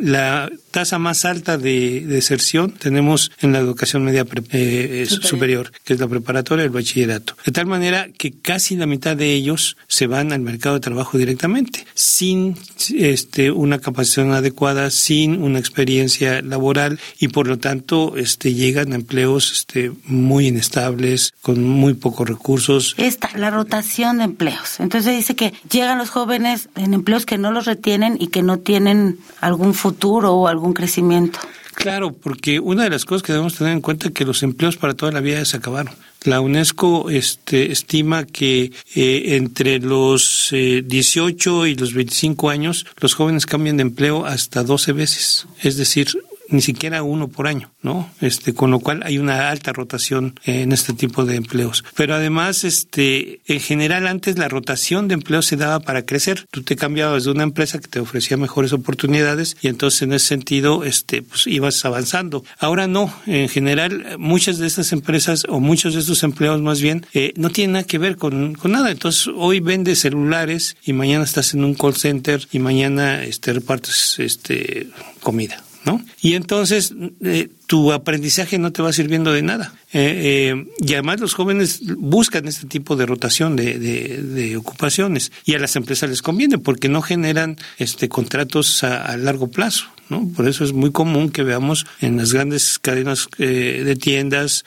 la 0.00 0.50
tasa 0.70 0.98
más 0.98 1.24
alta 1.24 1.58
de, 1.58 2.02
deserción 2.06 2.72
tenemos 2.72 3.32
en 3.40 3.52
la 3.52 3.58
educación 3.58 4.04
media 4.04 4.26
eh, 4.52 5.06
superior. 5.08 5.72
que 5.84 5.94
es 5.94 6.00
la 6.00 6.08
preparatoria 6.08 6.64
y 6.64 6.66
el 6.66 6.72
bachillerato. 6.72 7.34
De 7.44 7.52
tal 7.52 7.66
manera 7.66 8.08
que 8.16 8.32
casi 8.32 8.76
la 8.76 8.86
mitad 8.86 9.16
de 9.16 9.32
ellos 9.32 9.76
se 9.88 10.06
van 10.06 10.32
al 10.32 10.40
mercado 10.40 10.74
de 10.74 10.80
trabajo 10.80 11.18
directamente, 11.18 11.86
sin 11.94 12.56
este, 12.94 13.50
una 13.50 13.78
capacitación 13.78 14.32
adecuada, 14.32 14.90
sin 14.90 15.42
una 15.42 15.58
experiencia 15.58 16.42
laboral 16.42 17.00
y 17.18 17.28
por 17.28 17.46
lo 17.46 17.58
tanto 17.58 18.16
este, 18.16 18.54
llegan 18.54 18.92
a 18.92 18.96
empleos 18.96 19.52
este, 19.52 19.92
muy 20.04 20.48
inestables, 20.48 21.32
con 21.42 21.62
muy 21.62 21.94
pocos 21.94 22.28
recursos. 22.28 22.94
Esta, 22.98 23.30
la 23.36 23.50
rotación 23.50 24.18
de 24.18 24.24
empleos. 24.24 24.80
Entonces 24.80 25.16
dice 25.16 25.34
que 25.34 25.54
llegan 25.70 25.98
los 25.98 26.10
jóvenes 26.10 26.68
en 26.76 26.94
empleos 26.94 27.26
que 27.26 27.38
no 27.38 27.50
retienen 27.60 28.16
y 28.20 28.28
que 28.28 28.42
no 28.42 28.58
tienen 28.58 29.18
algún 29.40 29.74
futuro 29.74 30.34
o 30.34 30.48
algún 30.48 30.72
crecimiento. 30.72 31.38
Claro, 31.76 32.12
porque 32.12 32.58
una 32.58 32.84
de 32.84 32.90
las 32.90 33.04
cosas 33.04 33.22
que 33.22 33.32
debemos 33.32 33.54
tener 33.54 33.74
en 33.74 33.82
cuenta 33.82 34.08
es 34.08 34.14
que 34.14 34.24
los 34.24 34.42
empleos 34.42 34.78
para 34.78 34.94
toda 34.94 35.12
la 35.12 35.20
vida 35.20 35.44
se 35.44 35.58
acabaron. 35.58 35.94
La 36.24 36.40
UNESCO 36.40 37.10
este, 37.10 37.70
estima 37.70 38.24
que 38.24 38.72
eh, 38.94 39.36
entre 39.36 39.78
los 39.78 40.48
18 40.52 41.66
eh, 41.66 41.70
y 41.70 41.74
los 41.74 41.92
25 41.92 42.48
años 42.48 42.86
los 42.98 43.14
jóvenes 43.14 43.44
cambian 43.44 43.76
de 43.76 43.82
empleo 43.82 44.24
hasta 44.24 44.64
12 44.64 44.92
veces. 44.92 45.46
Es 45.62 45.76
decir, 45.76 46.08
ni 46.48 46.60
siquiera 46.60 47.02
uno 47.02 47.28
por 47.28 47.46
año, 47.46 47.72
¿no? 47.82 48.10
Este, 48.20 48.54
con 48.54 48.70
lo 48.70 48.80
cual 48.80 49.02
hay 49.04 49.18
una 49.18 49.50
alta 49.50 49.72
rotación 49.72 50.38
en 50.44 50.72
este 50.72 50.92
tipo 50.92 51.24
de 51.24 51.36
empleos. 51.36 51.84
Pero 51.94 52.14
además, 52.14 52.64
este, 52.64 53.40
en 53.46 53.60
general 53.60 54.06
antes 54.06 54.38
la 54.38 54.48
rotación 54.48 55.08
de 55.08 55.14
empleos 55.14 55.46
se 55.46 55.56
daba 55.56 55.80
para 55.80 56.04
crecer. 56.04 56.46
Tú 56.50 56.62
te 56.62 56.76
cambiabas 56.76 57.24
de 57.24 57.30
una 57.30 57.42
empresa 57.42 57.78
que 57.78 57.88
te 57.88 58.00
ofrecía 58.00 58.36
mejores 58.36 58.72
oportunidades 58.72 59.56
y 59.60 59.68
entonces 59.68 60.02
en 60.02 60.12
ese 60.12 60.26
sentido, 60.26 60.84
este, 60.84 61.22
pues 61.22 61.46
ibas 61.46 61.84
avanzando. 61.84 62.44
Ahora 62.58 62.86
no, 62.86 63.12
en 63.26 63.48
general 63.48 64.16
muchas 64.18 64.58
de 64.58 64.66
estas 64.66 64.92
empresas 64.92 65.46
o 65.48 65.60
muchos 65.60 65.94
de 65.94 66.00
estos 66.00 66.22
empleos 66.22 66.60
más 66.60 66.80
bien 66.80 67.06
eh, 67.12 67.32
no 67.36 67.50
tienen 67.50 67.72
nada 67.72 67.84
que 67.84 67.98
ver 67.98 68.16
con, 68.16 68.54
con 68.54 68.72
nada. 68.72 68.90
Entonces 68.90 69.28
hoy 69.34 69.60
vendes 69.60 70.00
celulares 70.00 70.76
y 70.84 70.92
mañana 70.92 71.24
estás 71.24 71.54
en 71.54 71.64
un 71.64 71.74
call 71.74 71.96
center 71.96 72.46
y 72.52 72.58
mañana 72.58 73.24
este, 73.24 73.52
repartes 73.52 74.16
este, 74.18 74.88
comida. 75.20 75.65
¿No? 75.86 76.04
Y 76.20 76.34
entonces 76.34 76.92
eh, 77.22 77.48
tu 77.66 77.92
aprendizaje 77.92 78.58
no 78.58 78.72
te 78.72 78.82
va 78.82 78.92
sirviendo 78.92 79.32
de 79.32 79.42
nada. 79.42 79.72
Eh, 79.92 80.52
eh, 80.52 80.66
y 80.80 80.92
además 80.94 81.20
los 81.20 81.34
jóvenes 81.34 81.80
buscan 81.96 82.48
este 82.48 82.66
tipo 82.66 82.96
de 82.96 83.06
rotación 83.06 83.54
de, 83.56 83.78
de, 83.78 84.56
ocupaciones 84.56 85.32
y 85.44 85.54
a 85.54 85.58
las 85.58 85.76
empresas 85.76 86.10
les 86.10 86.22
conviene 86.22 86.58
porque 86.58 86.88
no 86.88 87.02
generan 87.02 87.56
este 87.78 88.08
contratos 88.08 88.82
a, 88.82 89.16
largo 89.16 89.48
plazo. 89.48 89.86
¿No? 90.08 90.28
Por 90.34 90.48
eso 90.48 90.64
es 90.64 90.72
muy 90.72 90.92
común 90.92 91.30
que 91.30 91.42
veamos 91.42 91.86
en 92.00 92.16
las 92.16 92.32
grandes 92.32 92.78
cadenas 92.78 93.28
eh, 93.38 93.82
de 93.84 93.96
tiendas, 93.96 94.64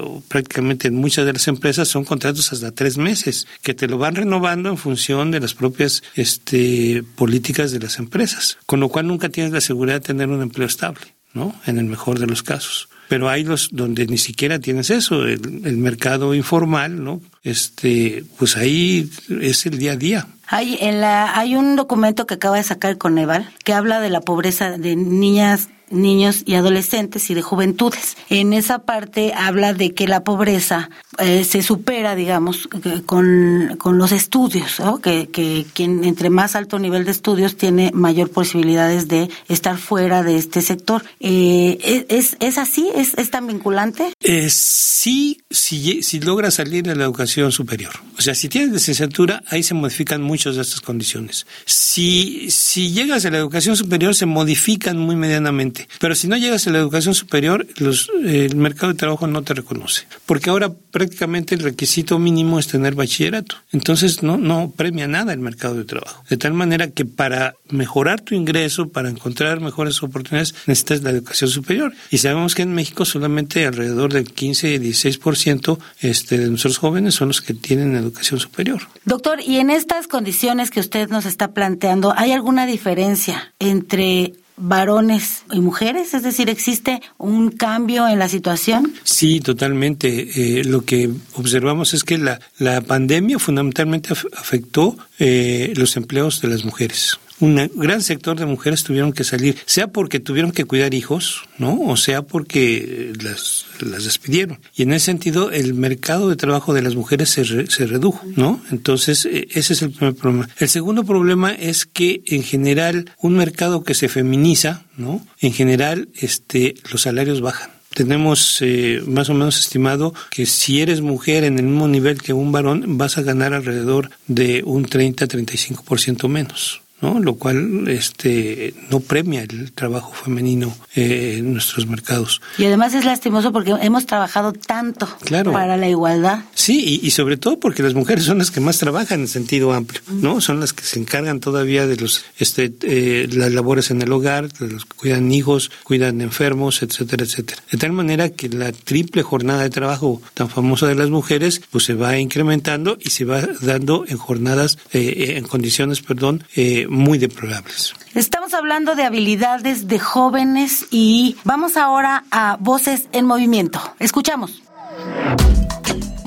o 0.00 0.22
prácticamente 0.28 0.88
en 0.88 0.94
muchas 0.94 1.26
de 1.26 1.32
las 1.32 1.48
empresas, 1.48 1.88
son 1.88 2.04
contratos 2.04 2.52
hasta 2.52 2.72
tres 2.72 2.98
meses, 2.98 3.46
que 3.62 3.74
te 3.74 3.88
lo 3.88 3.98
van 3.98 4.14
renovando 4.14 4.68
en 4.68 4.76
función 4.76 5.30
de 5.30 5.40
las 5.40 5.54
propias 5.54 6.02
este, 6.14 7.02
políticas 7.16 7.72
de 7.72 7.80
las 7.80 7.98
empresas, 7.98 8.58
con 8.66 8.80
lo 8.80 8.88
cual 8.88 9.06
nunca 9.06 9.28
tienes 9.28 9.52
la 9.52 9.60
seguridad 9.60 9.96
de 9.96 10.06
tener 10.06 10.28
un 10.28 10.42
empleo 10.42 10.66
estable. 10.66 11.00
¿no? 11.32 11.54
En 11.66 11.78
el 11.78 11.84
mejor 11.84 12.18
de 12.18 12.26
los 12.26 12.42
casos. 12.42 12.88
pero 13.08 13.28
hay 13.28 13.44
los 13.44 13.70
donde 13.72 14.06
ni 14.06 14.18
siquiera 14.18 14.58
tienes 14.58 14.90
eso, 14.90 15.26
el, 15.26 15.62
el 15.64 15.76
mercado 15.76 16.34
informal, 16.34 17.02
¿no? 17.02 17.20
Este, 17.42 18.24
pues 18.38 18.56
ahí 18.56 19.10
es 19.40 19.66
el 19.66 19.78
día 19.78 19.92
a 19.92 19.96
día. 19.96 20.26
Hay, 20.52 20.76
en 20.80 21.00
la, 21.00 21.38
hay 21.38 21.54
un 21.54 21.76
documento 21.76 22.26
que 22.26 22.34
acaba 22.34 22.56
de 22.56 22.64
sacar 22.64 22.98
Coneval 22.98 23.48
que 23.64 23.72
habla 23.72 24.00
de 24.00 24.10
la 24.10 24.20
pobreza 24.20 24.76
de 24.76 24.96
niñas 24.96 25.68
niños 25.90 26.42
y 26.46 26.54
adolescentes 26.54 27.30
y 27.30 27.34
de 27.34 27.42
juventudes. 27.42 28.16
En 28.28 28.52
esa 28.52 28.80
parte 28.80 29.32
habla 29.34 29.74
de 29.74 29.92
que 29.92 30.06
la 30.06 30.24
pobreza 30.24 30.90
eh, 31.18 31.44
se 31.44 31.62
supera, 31.62 32.14
digamos, 32.14 32.68
con, 33.06 33.76
con 33.78 33.98
los 33.98 34.12
estudios, 34.12 34.80
¿no? 34.80 35.00
que, 35.00 35.28
que 35.28 35.66
quien 35.74 36.04
entre 36.04 36.30
más 36.30 36.56
alto 36.56 36.78
nivel 36.78 37.04
de 37.04 37.10
estudios 37.10 37.56
tiene 37.56 37.90
mayor 37.92 38.30
posibilidades 38.30 39.08
de 39.08 39.28
estar 39.48 39.76
fuera 39.76 40.22
de 40.22 40.36
este 40.36 40.62
sector. 40.62 41.04
Eh, 41.18 42.06
¿es, 42.08 42.36
¿Es 42.40 42.58
así? 42.58 42.90
¿Es, 42.94 43.14
es 43.14 43.30
tan 43.30 43.46
vinculante? 43.46 44.12
Eh, 44.20 44.48
sí, 44.50 45.40
si, 45.50 46.02
si 46.02 46.20
logras 46.20 46.54
salir 46.54 46.84
de 46.84 46.94
la 46.94 47.04
educación 47.04 47.52
superior. 47.52 47.92
O 48.18 48.22
sea, 48.22 48.34
si 48.34 48.48
tienes 48.48 48.70
licenciatura, 48.70 49.42
ahí 49.48 49.62
se 49.62 49.74
modifican 49.74 50.22
muchas 50.22 50.39
de 50.44 50.62
estas 50.62 50.80
condiciones. 50.80 51.46
Si, 51.64 52.50
si 52.50 52.92
llegas 52.92 53.24
a 53.24 53.30
la 53.30 53.38
educación 53.38 53.76
superior, 53.76 54.14
se 54.14 54.26
modifican 54.26 54.96
muy 54.96 55.16
medianamente. 55.16 55.88
Pero 55.98 56.14
si 56.14 56.28
no 56.28 56.36
llegas 56.36 56.66
a 56.66 56.70
la 56.70 56.78
educación 56.78 57.14
superior, 57.14 57.66
los, 57.76 58.10
el 58.24 58.56
mercado 58.56 58.92
de 58.92 58.98
trabajo 58.98 59.26
no 59.26 59.42
te 59.42 59.54
reconoce. 59.54 60.06
Porque 60.26 60.50
ahora 60.50 60.72
prácticamente 60.72 61.54
el 61.54 61.60
requisito 61.60 62.18
mínimo 62.18 62.58
es 62.58 62.66
tener 62.66 62.94
bachillerato. 62.94 63.56
Entonces 63.72 64.22
no, 64.22 64.38
no 64.38 64.72
premia 64.76 65.06
nada 65.06 65.32
el 65.32 65.40
mercado 65.40 65.74
de 65.74 65.84
trabajo. 65.84 66.24
De 66.28 66.36
tal 66.36 66.54
manera 66.54 66.88
que 66.88 67.04
para 67.04 67.54
mejorar 67.68 68.20
tu 68.20 68.34
ingreso, 68.34 68.88
para 68.88 69.10
encontrar 69.10 69.60
mejores 69.60 70.02
oportunidades, 70.02 70.54
necesitas 70.66 71.02
la 71.02 71.10
educación 71.10 71.50
superior. 71.50 71.92
Y 72.10 72.18
sabemos 72.18 72.54
que 72.54 72.62
en 72.62 72.72
México 72.72 73.04
solamente 73.04 73.66
alrededor 73.66 74.12
del 74.12 74.34
15-16% 74.34 75.78
este, 76.00 76.38
de 76.38 76.48
nuestros 76.48 76.78
jóvenes 76.78 77.14
son 77.14 77.28
los 77.28 77.40
que 77.40 77.54
tienen 77.54 77.94
educación 77.96 78.40
superior. 78.40 78.80
Doctor, 79.04 79.40
y 79.40 79.58
en 79.58 79.70
estas 79.70 80.06
condiciones 80.06 80.29
que 80.70 80.80
usted 80.80 81.08
nos 81.08 81.26
está 81.26 81.52
planteando, 81.52 82.12
¿hay 82.16 82.32
alguna 82.32 82.66
diferencia 82.66 83.52
entre 83.58 84.34
varones 84.56 85.44
y 85.52 85.60
mujeres? 85.60 86.14
Es 86.14 86.22
decir, 86.22 86.48
¿existe 86.48 87.00
un 87.18 87.50
cambio 87.50 88.06
en 88.06 88.18
la 88.18 88.28
situación? 88.28 88.92
Sí, 89.04 89.40
totalmente. 89.40 90.58
Eh, 90.60 90.64
lo 90.64 90.82
que 90.82 91.10
observamos 91.34 91.94
es 91.94 92.04
que 92.04 92.18
la, 92.18 92.40
la 92.58 92.80
pandemia 92.80 93.38
fundamentalmente 93.38 94.12
afectó 94.12 94.96
eh, 95.18 95.72
los 95.76 95.96
empleos 95.96 96.40
de 96.40 96.48
las 96.48 96.64
mujeres 96.64 97.18
un 97.40 97.70
gran 97.74 98.02
sector 98.02 98.38
de 98.38 98.46
mujeres 98.46 98.84
tuvieron 98.84 99.12
que 99.12 99.24
salir, 99.24 99.56
sea 99.66 99.88
porque 99.88 100.20
tuvieron 100.20 100.52
que 100.52 100.64
cuidar 100.64 100.94
hijos, 100.94 101.42
¿no? 101.58 101.80
O 101.80 101.96
sea 101.96 102.22
porque 102.22 103.12
las, 103.22 103.66
las 103.80 104.04
despidieron. 104.04 104.60
Y 104.74 104.82
en 104.82 104.92
ese 104.92 105.06
sentido, 105.06 105.50
el 105.50 105.74
mercado 105.74 106.28
de 106.28 106.36
trabajo 106.36 106.74
de 106.74 106.82
las 106.82 106.94
mujeres 106.94 107.30
se, 107.30 107.44
se 107.44 107.86
redujo, 107.86 108.24
¿no? 108.36 108.62
Entonces, 108.70 109.24
e, 109.24 109.48
ese 109.52 109.72
es 109.72 109.82
el 109.82 109.90
primer 109.90 110.14
problema. 110.14 110.48
El 110.58 110.68
segundo 110.68 111.04
problema 111.04 111.52
es 111.52 111.86
que, 111.86 112.22
en 112.26 112.42
general, 112.42 113.10
un 113.20 113.34
mercado 113.34 113.82
que 113.82 113.94
se 113.94 114.08
feminiza, 114.08 114.84
¿no? 114.96 115.24
En 115.40 115.52
general, 115.52 116.08
este, 116.14 116.74
los 116.90 117.02
salarios 117.02 117.40
bajan. 117.40 117.70
Tenemos 117.94 118.58
eh, 118.60 119.02
más 119.06 119.30
o 119.30 119.34
menos 119.34 119.58
estimado 119.58 120.14
que 120.30 120.46
si 120.46 120.80
eres 120.80 121.00
mujer 121.00 121.42
en 121.42 121.58
el 121.58 121.64
mismo 121.64 121.88
nivel 121.88 122.22
que 122.22 122.32
un 122.32 122.52
varón, 122.52 122.98
vas 122.98 123.18
a 123.18 123.22
ganar 123.22 123.52
alrededor 123.52 124.10
de 124.28 124.62
un 124.64 124.84
30-35% 124.84 126.28
menos. 126.28 126.82
¿No? 127.00 127.20
lo 127.20 127.34
cual 127.34 127.88
este 127.88 128.74
no 128.90 129.00
premia 129.00 129.42
el 129.42 129.72
trabajo 129.72 130.12
femenino 130.12 130.74
eh, 130.94 131.36
en 131.38 131.52
nuestros 131.52 131.86
mercados. 131.86 132.40
Y 132.58 132.64
además 132.64 132.94
es 132.94 133.04
lastimoso 133.04 133.52
porque 133.52 133.74
hemos 133.80 134.06
trabajado 134.06 134.52
tanto 134.52 135.08
para 135.52 135.76
la 135.76 135.88
igualdad. 135.88 136.40
Sí, 136.54 137.00
y, 137.02 137.10
sobre 137.10 137.36
todo 137.36 137.58
porque 137.58 137.82
las 137.82 137.94
mujeres 137.94 138.24
son 138.24 138.38
las 138.38 138.50
que 138.50 138.60
más 138.60 138.78
trabajan 138.78 139.20
en 139.20 139.28
sentido 139.28 139.72
amplio, 139.72 140.00
¿no? 140.08 140.40
Son 140.40 140.60
las 140.60 140.72
que 140.72 140.84
se 140.84 140.98
encargan 140.98 141.40
todavía 141.40 141.86
de 141.86 141.96
los 141.96 142.24
este 142.38 142.72
eh, 142.82 143.28
las 143.32 143.52
labores 143.52 143.90
en 143.90 144.02
el 144.02 144.12
hogar, 144.12 144.52
de 144.52 144.68
los 144.68 144.84
que 144.84 144.96
cuidan 144.96 145.30
hijos, 145.32 145.70
cuidan 145.84 146.20
enfermos, 146.20 146.82
etcétera, 146.82 147.24
etcétera. 147.24 147.62
De 147.70 147.78
tal 147.78 147.92
manera 147.92 148.30
que 148.30 148.48
la 148.48 148.72
triple 148.72 149.22
jornada 149.22 149.62
de 149.62 149.70
trabajo 149.70 150.22
tan 150.34 150.48
famosa 150.48 150.86
de 150.86 150.94
las 150.94 151.10
mujeres 151.10 151.60
pues 151.70 151.84
se 151.84 151.94
va 151.94 152.18
incrementando 152.18 152.98
y 153.00 153.10
se 153.10 153.24
va 153.24 153.40
dando 153.60 154.04
en 154.06 154.16
jornadas 154.16 154.78
eh, 154.92 155.34
en 155.36 155.44
condiciones, 155.44 156.02
perdón, 156.02 156.44
eh, 156.54 156.86
muy 156.90 157.18
deplorables. 157.18 157.94
Estamos 158.14 158.52
hablando 158.52 158.96
de 158.96 159.04
habilidades 159.04 159.86
de 159.86 160.00
jóvenes 160.00 160.88
y 160.90 161.36
vamos 161.44 161.76
ahora 161.76 162.24
a 162.32 162.56
Voces 162.58 163.08
en 163.12 163.26
Movimiento. 163.26 163.80
Escuchamos. 164.00 164.60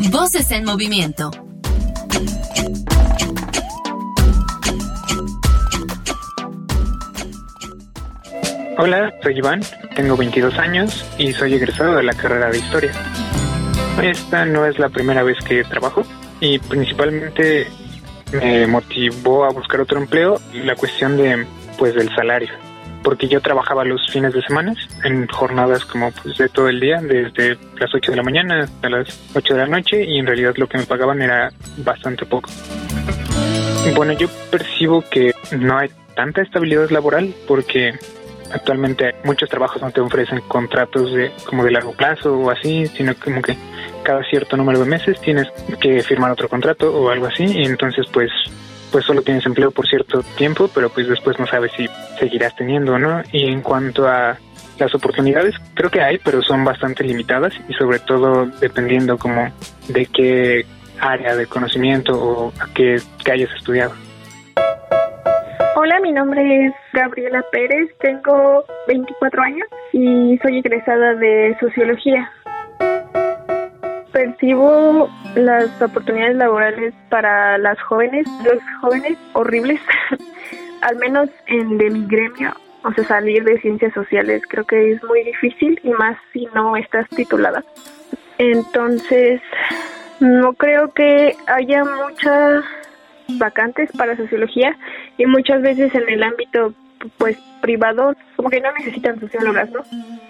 Voces 0.09 0.49
en 0.51 0.63
Movimiento. 0.63 1.31
Hola, 8.77 9.13
soy 9.21 9.37
Iván, 9.37 9.61
tengo 9.95 10.15
22 10.15 10.57
años 10.57 11.05
y 11.17 11.33
soy 11.33 11.55
egresado 11.55 11.95
de 11.97 12.03
la 12.03 12.13
carrera 12.13 12.49
de 12.49 12.59
Historia. 12.59 12.93
Esta 14.01 14.45
no 14.45 14.65
es 14.65 14.79
la 14.79 14.89
primera 14.89 15.23
vez 15.23 15.37
que 15.45 15.63
trabajo 15.65 16.03
y 16.39 16.57
principalmente 16.57 17.67
me 18.33 18.67
motivó 18.67 19.45
a 19.45 19.49
buscar 19.49 19.81
otro 19.81 19.99
empleo 19.99 20.39
la 20.53 20.75
cuestión 20.75 21.17
de 21.17 21.45
pues 21.77 21.95
del 21.95 22.09
salario 22.15 22.53
porque 23.03 23.27
yo 23.27 23.41
trabajaba 23.41 23.83
los 23.83 24.01
fines 24.11 24.33
de 24.33 24.41
semana 24.41 24.73
en 25.03 25.27
jornadas 25.27 25.85
como 25.85 26.11
pues 26.11 26.37
de 26.37 26.49
todo 26.49 26.69
el 26.69 26.79
día 26.79 27.01
desde 27.01 27.57
las 27.77 27.93
8 27.93 28.11
de 28.11 28.17
la 28.17 28.23
mañana 28.23 28.59
hasta 28.63 28.89
las 28.89 29.19
8 29.35 29.53
de 29.53 29.59
la 29.59 29.67
noche 29.67 30.05
y 30.05 30.17
en 30.17 30.25
realidad 30.25 30.53
lo 30.55 30.67
que 30.67 30.77
me 30.77 30.85
pagaban 30.85 31.21
era 31.21 31.51
bastante 31.77 32.25
poco. 32.25 32.49
Bueno, 33.95 34.13
yo 34.13 34.27
percibo 34.49 35.01
que 35.01 35.33
no 35.51 35.77
hay 35.77 35.89
tanta 36.15 36.41
estabilidad 36.41 36.89
laboral 36.89 37.33
porque 37.47 37.93
actualmente 38.53 39.15
muchos 39.23 39.49
trabajos 39.49 39.81
no 39.81 39.91
te 39.91 40.01
ofrecen 40.01 40.41
contratos 40.47 41.11
de 41.13 41.31
como 41.45 41.63
de 41.63 41.71
largo 41.71 41.93
plazo 41.93 42.37
o 42.37 42.49
así, 42.49 42.87
sino 42.87 43.13
como 43.15 43.41
que 43.41 43.57
cada 44.03 44.23
cierto 44.23 44.55
número 44.57 44.79
de 44.79 44.85
meses 44.85 45.19
tienes 45.21 45.47
que 45.79 46.01
firmar 46.03 46.31
otro 46.31 46.47
contrato 46.47 46.93
o 46.93 47.09
algo 47.09 47.27
así 47.27 47.45
y 47.45 47.65
entonces 47.65 48.05
pues 48.11 48.31
pues 48.91 49.05
solo 49.05 49.23
tienes 49.23 49.43
empleo 49.47 49.71
por 49.71 49.87
cierto 49.87 50.21
tiempo, 50.37 50.69
pero 50.73 50.87
pues 50.89 51.07
después 51.07 51.39
no 51.39 51.47
sabes 51.47 51.71
si 51.75 51.87
seguirás 52.19 52.55
teniendo 52.55 52.99
no. 52.99 53.23
Y 53.31 53.47
en 53.47 53.61
cuanto 53.61 54.07
a 54.07 54.37
las 54.77 54.93
oportunidades, 54.93 55.55
creo 55.73 55.89
que 55.89 55.99
hay, 55.99 56.19
pero 56.19 56.43
son 56.43 56.63
bastante 56.63 57.03
limitadas 57.03 57.53
y 57.67 57.73
sobre 57.73 57.97
todo 57.97 58.45
dependiendo 58.61 59.17
como 59.17 59.51
de 59.87 60.05
qué 60.05 60.65
área 60.99 61.35
de 61.35 61.47
conocimiento 61.47 62.13
o 62.13 62.53
a 62.59 62.71
qué, 62.71 63.01
qué 63.25 63.31
hayas 63.31 63.49
estudiado. 63.57 63.95
Hola, 65.75 65.99
mi 66.01 66.11
nombre 66.11 66.67
es 66.67 66.73
Gabriela 66.93 67.43
Pérez, 67.51 67.89
tengo 67.99 68.63
24 68.87 69.41
años 69.41 69.67
y 69.91 70.37
soy 70.43 70.59
egresada 70.59 71.15
de 71.15 71.57
Sociología 71.59 72.31
percibo 74.13 75.09
las 75.35 75.81
oportunidades 75.81 76.35
laborales 76.37 76.93
para 77.09 77.57
las 77.57 77.81
jóvenes, 77.81 78.25
los 78.45 78.61
jóvenes 78.79 79.17
horribles, 79.33 79.81
al 80.81 80.95
menos 80.97 81.29
en 81.47 81.77
de 81.77 81.89
mi 81.89 82.05
gremio, 82.05 82.53
o 82.85 82.93
sea, 82.93 83.03
salir 83.05 83.43
de 83.43 83.59
ciencias 83.59 83.93
sociales 83.93 84.43
creo 84.47 84.65
que 84.65 84.91
es 84.91 85.03
muy 85.03 85.23
difícil 85.23 85.79
y 85.83 85.89
más 85.89 86.15
si 86.31 86.47
no 86.53 86.77
estás 86.77 87.09
titulada. 87.09 87.63
Entonces, 88.37 89.41
no 90.19 90.53
creo 90.53 90.93
que 90.93 91.35
haya 91.47 91.83
muchas 91.83 92.63
vacantes 93.39 93.91
para 93.97 94.15
sociología 94.15 94.77
y 95.17 95.25
muchas 95.25 95.61
veces 95.61 95.93
en 95.95 96.09
el 96.09 96.23
ámbito 96.23 96.73
pues 97.17 97.37
privado 97.61 98.15
como 98.35 98.49
que 98.49 98.61
no 98.61 98.71
necesitan 98.73 99.19
sociólogas, 99.19 99.69
¿no? 99.71 99.81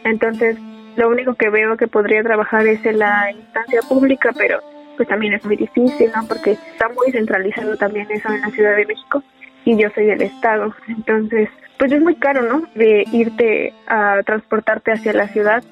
Entonces, 0.04 0.58
lo 0.96 1.10
único 1.10 1.36
que 1.36 1.50
veo 1.50 1.78
que 1.78 1.88
podría 1.88 2.24
trabajar 2.24 2.66
es 2.68 2.86
en 2.86 3.00
la 3.00 3.32
instancia 3.32 3.82
pública, 3.88 4.32
pero 4.38 4.60
pues 4.98 5.08
también 5.10 5.34
es 5.34 5.46
muy 5.46 5.56
difícil, 5.56 6.12
¿no? 6.16 6.28
Porque 6.28 6.52
está 6.52 6.90
muy 6.90 7.12
centralizado 7.12 7.76
también 7.78 8.08
eso 8.12 8.30
en 8.30 8.42
la 8.42 8.50
Ciudad 8.50 8.76
de 8.76 8.86
México 8.86 9.24
y 9.66 9.78
yo 9.78 9.90
soy 9.96 10.06
del 10.06 10.22
Estado. 10.22 10.74
Entonces, 10.88 11.50
pues 11.78 11.92
es 11.92 12.02
muy 12.02 12.16
caro, 12.16 12.44
¿no? 12.44 12.64
De 12.76 13.04
irte 13.12 13.74
a 13.88 14.22
transportarte 14.24 14.92
hacia 14.92 15.14
la 15.14 15.28
ciudad. 15.30 15.64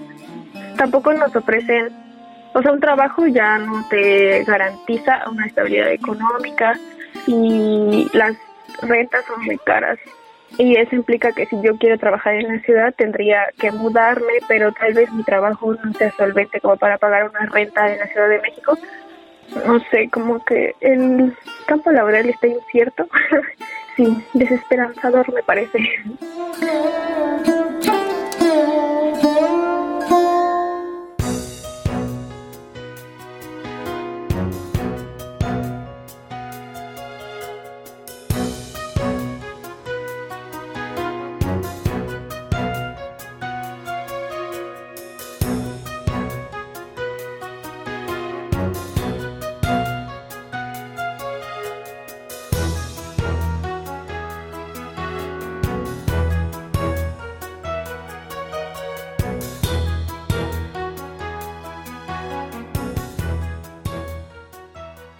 Tampoco 0.77 1.13
nos 1.13 1.35
ofrecen, 1.35 1.89
o 2.53 2.61
sea, 2.61 2.71
un 2.71 2.79
trabajo 2.79 3.27
ya 3.27 3.57
no 3.59 3.87
te 3.89 4.43
garantiza 4.43 5.29
una 5.29 5.45
estabilidad 5.45 5.91
económica 5.91 6.73
y 7.27 8.07
las 8.13 8.35
rentas 8.81 9.25
son 9.25 9.43
muy 9.43 9.57
caras 9.59 9.99
y 10.57 10.75
eso 10.77 10.95
implica 10.95 11.31
que 11.31 11.45
si 11.45 11.61
yo 11.61 11.77
quiero 11.77 11.97
trabajar 11.97 12.35
en 12.35 12.55
la 12.55 12.61
ciudad 12.61 12.93
tendría 12.95 13.47
que 13.57 13.71
mudarme, 13.71 14.33
pero 14.47 14.71
tal 14.73 14.93
vez 14.93 15.11
mi 15.13 15.23
trabajo 15.23 15.73
no 15.73 15.93
sea 15.93 16.11
solvente 16.11 16.59
como 16.59 16.77
para 16.77 16.97
pagar 16.97 17.29
una 17.29 17.45
renta 17.45 17.91
en 17.91 17.99
la 17.99 18.07
Ciudad 18.07 18.29
de 18.29 18.41
México. 18.41 18.77
No 19.65 19.79
sé, 19.91 20.09
como 20.09 20.43
que 20.43 20.75
el 20.81 21.35
campo 21.67 21.91
laboral 21.91 22.29
está 22.29 22.47
incierto. 22.47 23.07
sí, 23.95 24.23
desesperanzador 24.33 25.33
me 25.33 25.43
parece. 25.43 25.79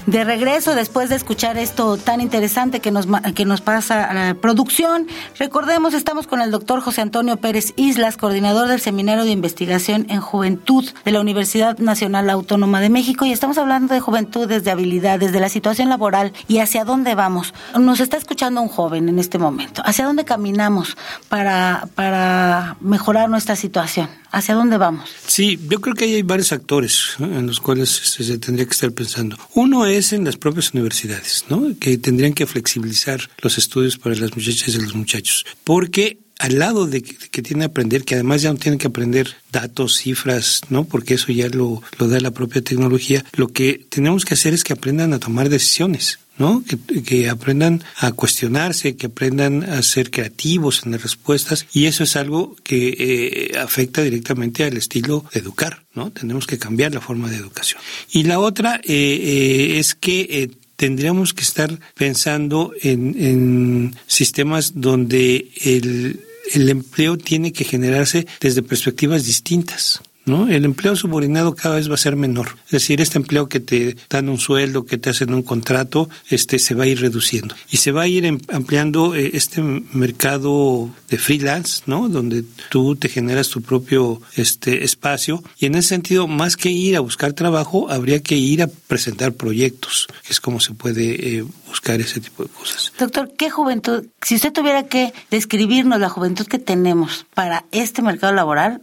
De 0.05 0.23
regreso 0.23 0.75
después 0.75 1.09
de 1.09 1.15
escuchar 1.15 1.57
esto 1.57 1.97
tan 1.97 2.21
interesante 2.21 2.79
que 2.79 2.91
nos, 2.91 3.07
que 3.35 3.45
nos 3.45 3.61
pasa 3.61 4.05
a 4.05 4.13
la 4.13 4.33
producción. 4.33 5.07
Recordemos, 5.37 5.93
estamos 5.93 6.27
con 6.27 6.41
el 6.41 6.51
doctor 6.51 6.81
José 6.81 7.01
Antonio 7.01 7.37
Pérez 7.37 7.73
Islas, 7.75 8.17
coordinador 8.17 8.67
del 8.67 8.79
Seminario 8.79 9.23
de 9.23 9.31
Investigación 9.31 10.05
en 10.09 10.21
Juventud 10.21 10.89
de 11.05 11.11
la 11.11 11.21
Universidad 11.21 11.77
Nacional 11.77 12.29
Autónoma 12.29 12.81
de 12.81 12.89
México 12.89 13.25
y 13.25 13.31
estamos 13.31 13.57
hablando 13.57 13.93
de 13.93 13.99
juventudes, 13.99 14.63
de 14.63 14.71
habilidades, 14.71 15.31
de 15.31 15.39
la 15.39 15.49
situación 15.49 15.89
laboral 15.89 16.33
y 16.47 16.59
hacia 16.59 16.85
dónde 16.85 17.15
vamos. 17.15 17.53
Nos 17.79 17.99
está 17.99 18.17
escuchando 18.17 18.61
un 18.61 18.67
joven 18.67 19.09
en 19.09 19.19
este 19.19 19.37
momento. 19.37 19.81
¿Hacia 19.85 20.05
dónde 20.05 20.25
caminamos 20.25 20.97
para, 21.29 21.87
para 21.95 22.77
mejorar 22.81 23.29
nuestra 23.29 23.55
situación? 23.55 24.09
¿Hacia 24.31 24.55
dónde 24.55 24.77
vamos? 24.77 25.09
Sí, 25.27 25.59
yo 25.67 25.81
creo 25.81 25.93
que 25.93 26.05
hay 26.05 26.21
varios 26.21 26.53
actores 26.53 27.15
en 27.19 27.47
los 27.47 27.59
cuales 27.59 27.89
se, 27.89 28.37
tendría 28.37 28.65
que 28.65 28.71
estar 28.71 28.91
pensando. 28.93 29.37
Uno 29.53 29.85
en 29.91 30.23
las 30.23 30.37
propias 30.37 30.73
universidades, 30.73 31.45
¿no? 31.49 31.77
que 31.77 31.97
tendrían 31.97 32.33
que 32.33 32.47
flexibilizar 32.47 33.29
los 33.41 33.57
estudios 33.57 33.97
para 33.97 34.15
las 34.15 34.35
muchachas 34.35 34.69
y 34.69 34.79
los 34.79 34.95
muchachos, 34.95 35.45
porque 35.65 36.17
al 36.41 36.57
lado 36.57 36.87
de 36.87 37.03
que, 37.03 37.15
que 37.15 37.41
tienen 37.43 37.61
que 37.61 37.71
aprender, 37.71 38.03
que 38.03 38.15
además 38.15 38.41
ya 38.41 38.51
no 38.51 38.57
tienen 38.57 38.79
que 38.79 38.87
aprender 38.87 39.35
datos, 39.51 39.97
cifras, 39.97 40.61
¿no? 40.69 40.85
Porque 40.85 41.13
eso 41.13 41.31
ya 41.31 41.47
lo, 41.49 41.83
lo 41.99 42.07
da 42.07 42.19
la 42.19 42.31
propia 42.31 42.63
tecnología. 42.63 43.23
Lo 43.33 43.49
que 43.49 43.85
tenemos 43.89 44.25
que 44.25 44.33
hacer 44.33 44.53
es 44.53 44.63
que 44.63 44.73
aprendan 44.73 45.13
a 45.13 45.19
tomar 45.19 45.49
decisiones. 45.49 46.19
¿no? 46.37 46.63
Que, 47.05 47.29
aprendan 47.29 47.83
a 47.97 48.13
cuestionarse, 48.13 48.95
que 48.95 49.07
aprendan 49.07 49.61
a 49.63 49.83
ser 49.83 50.09
creativos 50.09 50.81
en 50.83 50.93
las 50.93 51.03
respuestas 51.03 51.67
y 51.71 51.85
eso 51.85 52.03
es 52.03 52.15
algo 52.15 52.55
que 52.63 52.95
eh, 52.97 53.57
afecta 53.59 54.01
directamente 54.01 54.63
al 54.63 54.75
estilo 54.75 55.23
de 55.31 55.41
educar, 55.41 55.83
¿no? 55.93 56.09
Tenemos 56.09 56.47
que 56.47 56.57
cambiar 56.57 56.95
la 56.95 57.01
forma 57.01 57.29
de 57.29 57.37
educación. 57.37 57.79
Y 58.11 58.23
la 58.23 58.39
otra 58.39 58.77
eh, 58.77 58.87
eh, 58.87 59.77
es 59.77 59.93
que 59.93 60.49
tendríamos 60.77 61.35
que 61.35 61.43
estar 61.43 61.77
pensando 61.93 62.73
en, 62.81 63.15
en 63.19 63.95
sistemas 64.07 64.71
donde 64.81 65.51
el, 65.63 66.21
el 66.53 66.69
empleo 66.69 67.17
tiene 67.17 67.51
que 67.51 67.63
generarse 67.63 68.27
desde 68.39 68.63
perspectivas 68.63 69.25
distintas. 69.25 70.01
¿No? 70.25 70.47
El 70.47 70.65
empleo 70.65 70.95
subordinado 70.95 71.55
cada 71.55 71.75
vez 71.75 71.89
va 71.89 71.95
a 71.95 71.97
ser 71.97 72.15
menor. 72.15 72.57
Es 72.65 72.71
decir, 72.71 73.01
este 73.01 73.17
empleo 73.17 73.49
que 73.49 73.59
te 73.59 73.95
dan 74.09 74.29
un 74.29 74.39
sueldo, 74.39 74.85
que 74.85 74.97
te 74.97 75.09
hacen 75.09 75.33
un 75.33 75.43
contrato, 75.43 76.09
este 76.29 76.59
se 76.59 76.75
va 76.75 76.83
a 76.83 76.87
ir 76.87 77.01
reduciendo. 77.01 77.55
Y 77.69 77.77
se 77.77 77.91
va 77.91 78.03
a 78.03 78.07
ir 78.07 78.25
em, 78.25 78.39
ampliando 78.51 79.15
eh, 79.15 79.31
este 79.33 79.61
mercado 79.61 80.89
de 81.09 81.17
freelance, 81.17 81.83
¿no? 81.85 82.09
Donde 82.09 82.43
tú 82.69 82.95
te 82.95 83.09
generas 83.09 83.49
tu 83.49 83.61
propio 83.61 84.21
este 84.35 84.83
espacio. 84.83 85.43
Y 85.57 85.65
en 85.65 85.75
ese 85.75 85.89
sentido, 85.89 86.27
más 86.27 86.57
que 86.57 86.69
ir 86.69 86.95
a 86.95 86.99
buscar 86.99 87.33
trabajo, 87.33 87.89
habría 87.89 88.21
que 88.21 88.35
ir 88.35 88.61
a 88.63 88.67
presentar 88.67 89.33
proyectos, 89.33 90.07
que 90.25 90.33
es 90.33 90.39
como 90.39 90.59
se 90.59 90.73
puede 90.73 91.37
eh, 91.37 91.45
buscar 91.67 91.99
ese 91.99 92.19
tipo 92.19 92.43
de 92.43 92.49
cosas. 92.49 92.91
Doctor, 92.97 93.31
¿qué 93.37 93.49
juventud, 93.49 94.05
si 94.21 94.35
usted 94.35 94.53
tuviera 94.53 94.83
que 94.83 95.13
describirnos 95.29 95.99
la 95.99 96.09
juventud 96.09 96.45
que 96.45 96.59
tenemos 96.59 97.25
para 97.33 97.65
este 97.71 98.01
mercado 98.01 98.33
laboral, 98.33 98.81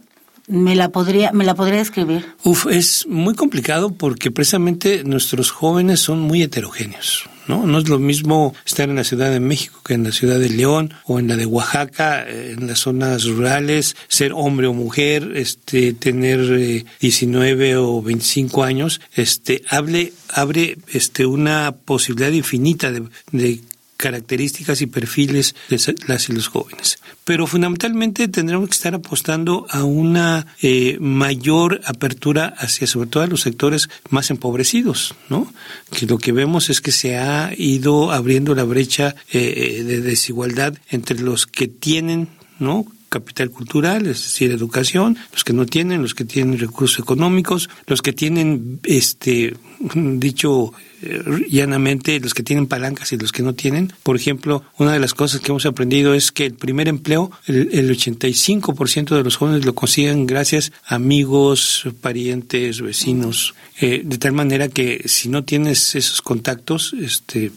me 0.49 0.75
la 0.75 0.89
podría 0.89 1.31
me 1.31 1.45
la 1.45 1.55
podría 1.55 1.77
describir. 1.77 2.25
Uf, 2.43 2.65
es 2.69 3.05
muy 3.07 3.35
complicado 3.35 3.91
porque 3.91 4.31
precisamente 4.31 5.03
nuestros 5.03 5.51
jóvenes 5.51 6.01
son 6.01 6.19
muy 6.19 6.41
heterogéneos. 6.41 7.29
¿No? 7.47 7.65
no 7.65 7.79
es 7.79 7.89
lo 7.89 7.97
mismo 7.97 8.53
estar 8.63 8.89
en 8.89 8.97
la 8.97 9.03
Ciudad 9.03 9.31
de 9.31 9.39
México 9.39 9.81
que 9.83 9.95
en 9.95 10.03
la 10.03 10.11
Ciudad 10.11 10.37
de 10.37 10.49
León 10.49 10.93
o 11.05 11.17
en 11.17 11.27
la 11.27 11.35
de 11.35 11.47
Oaxaca, 11.47 12.23
eh, 12.29 12.55
en 12.55 12.67
las 12.67 12.77
zonas 12.77 13.25
rurales, 13.25 13.95
ser 14.07 14.33
hombre 14.35 14.67
o 14.67 14.73
mujer, 14.73 15.31
este, 15.33 15.93
tener 15.93 16.85
19 16.99 17.69
eh, 17.71 17.75
o 17.75 18.03
25 18.03 18.63
años, 18.63 19.01
este, 19.15 19.63
hable, 19.67 20.13
abre 20.31 20.77
este, 20.93 21.25
una 21.25 21.71
posibilidad 21.71 22.31
infinita 22.31 22.91
de, 22.91 23.01
de 23.31 23.61
características 23.99 24.81
y 24.81 24.87
perfiles 24.87 25.55
de 25.67 25.95
las 26.07 26.29
y 26.29 26.31
los 26.31 26.47
jóvenes. 26.47 26.99
Pero 27.25 27.47
fundamentalmente 27.47 28.29
tendremos 28.29 28.69
que 28.69 28.75
estar 28.75 28.95
apostando 28.95 29.67
a 29.69 29.83
una 29.83 30.47
eh, 30.61 30.97
mayor 31.01 31.81
apertura 31.83 32.55
hacia 32.57 32.87
sobre 32.87 33.09
todo 33.09 33.23
a 33.23 33.27
los 33.27 33.41
sectores 33.41 33.89
más 34.09 34.31
empobrecidos, 34.31 35.15
¿no? 35.27 35.51
Que 35.91 36.05
lo 36.05 36.17
que 36.17 36.31
vemos 36.31 36.69
es 36.69 36.79
que 36.79 36.93
se 36.93 37.17
ha 37.17 37.51
ido 37.57 38.13
abriendo 38.13 38.55
la 38.55 38.63
brecha 38.63 39.15
eh, 39.33 39.83
de 39.85 39.99
desigualdad 39.99 40.77
entre 40.89 41.19
los 41.19 41.45
que 41.45 41.67
tienen, 41.67 42.29
¿no? 42.57 42.85
Capital 43.09 43.49
cultural, 43.49 44.07
es 44.07 44.21
decir, 44.23 44.51
educación, 44.51 45.17
los 45.33 45.43
que 45.43 45.53
no 45.53 45.65
tienen, 45.65 46.01
los 46.01 46.13
que 46.13 46.25
tienen 46.25 46.59
recursos 46.59 46.99
económicos, 46.99 47.69
los 47.87 48.01
que 48.01 48.13
tienen, 48.13 48.79
este, 48.83 49.55
dicho 49.95 50.71
eh, 51.01 51.23
llanamente 51.49 52.19
los 52.19 52.33
que 52.33 52.43
tienen 52.43 52.67
palancas 52.67 53.11
y 53.13 53.17
los 53.17 53.31
que 53.31 53.43
no 53.43 53.53
tienen. 53.53 53.91
Por 54.03 54.15
ejemplo, 54.15 54.63
una 54.77 54.93
de 54.93 54.99
las 54.99 55.13
cosas 55.13 55.41
que 55.41 55.51
hemos 55.51 55.65
aprendido 55.65 56.13
es 56.13 56.31
que 56.31 56.45
el 56.45 56.53
primer 56.53 56.87
empleo, 56.87 57.31
el, 57.47 57.69
el 57.71 57.89
85% 57.89 59.15
de 59.15 59.23
los 59.23 59.37
jóvenes 59.37 59.65
lo 59.65 59.75
consiguen 59.75 60.27
gracias 60.27 60.71
a 60.85 60.95
amigos, 60.95 61.85
parientes, 62.01 62.81
vecinos, 62.81 63.55
eh, 63.79 64.01
de 64.03 64.17
tal 64.17 64.33
manera 64.33 64.67
que 64.67 65.03
si 65.05 65.29
no 65.29 65.43
tienes 65.43 65.95
esos 65.95 66.21
contactos, 66.21 66.93
este, 66.99 67.51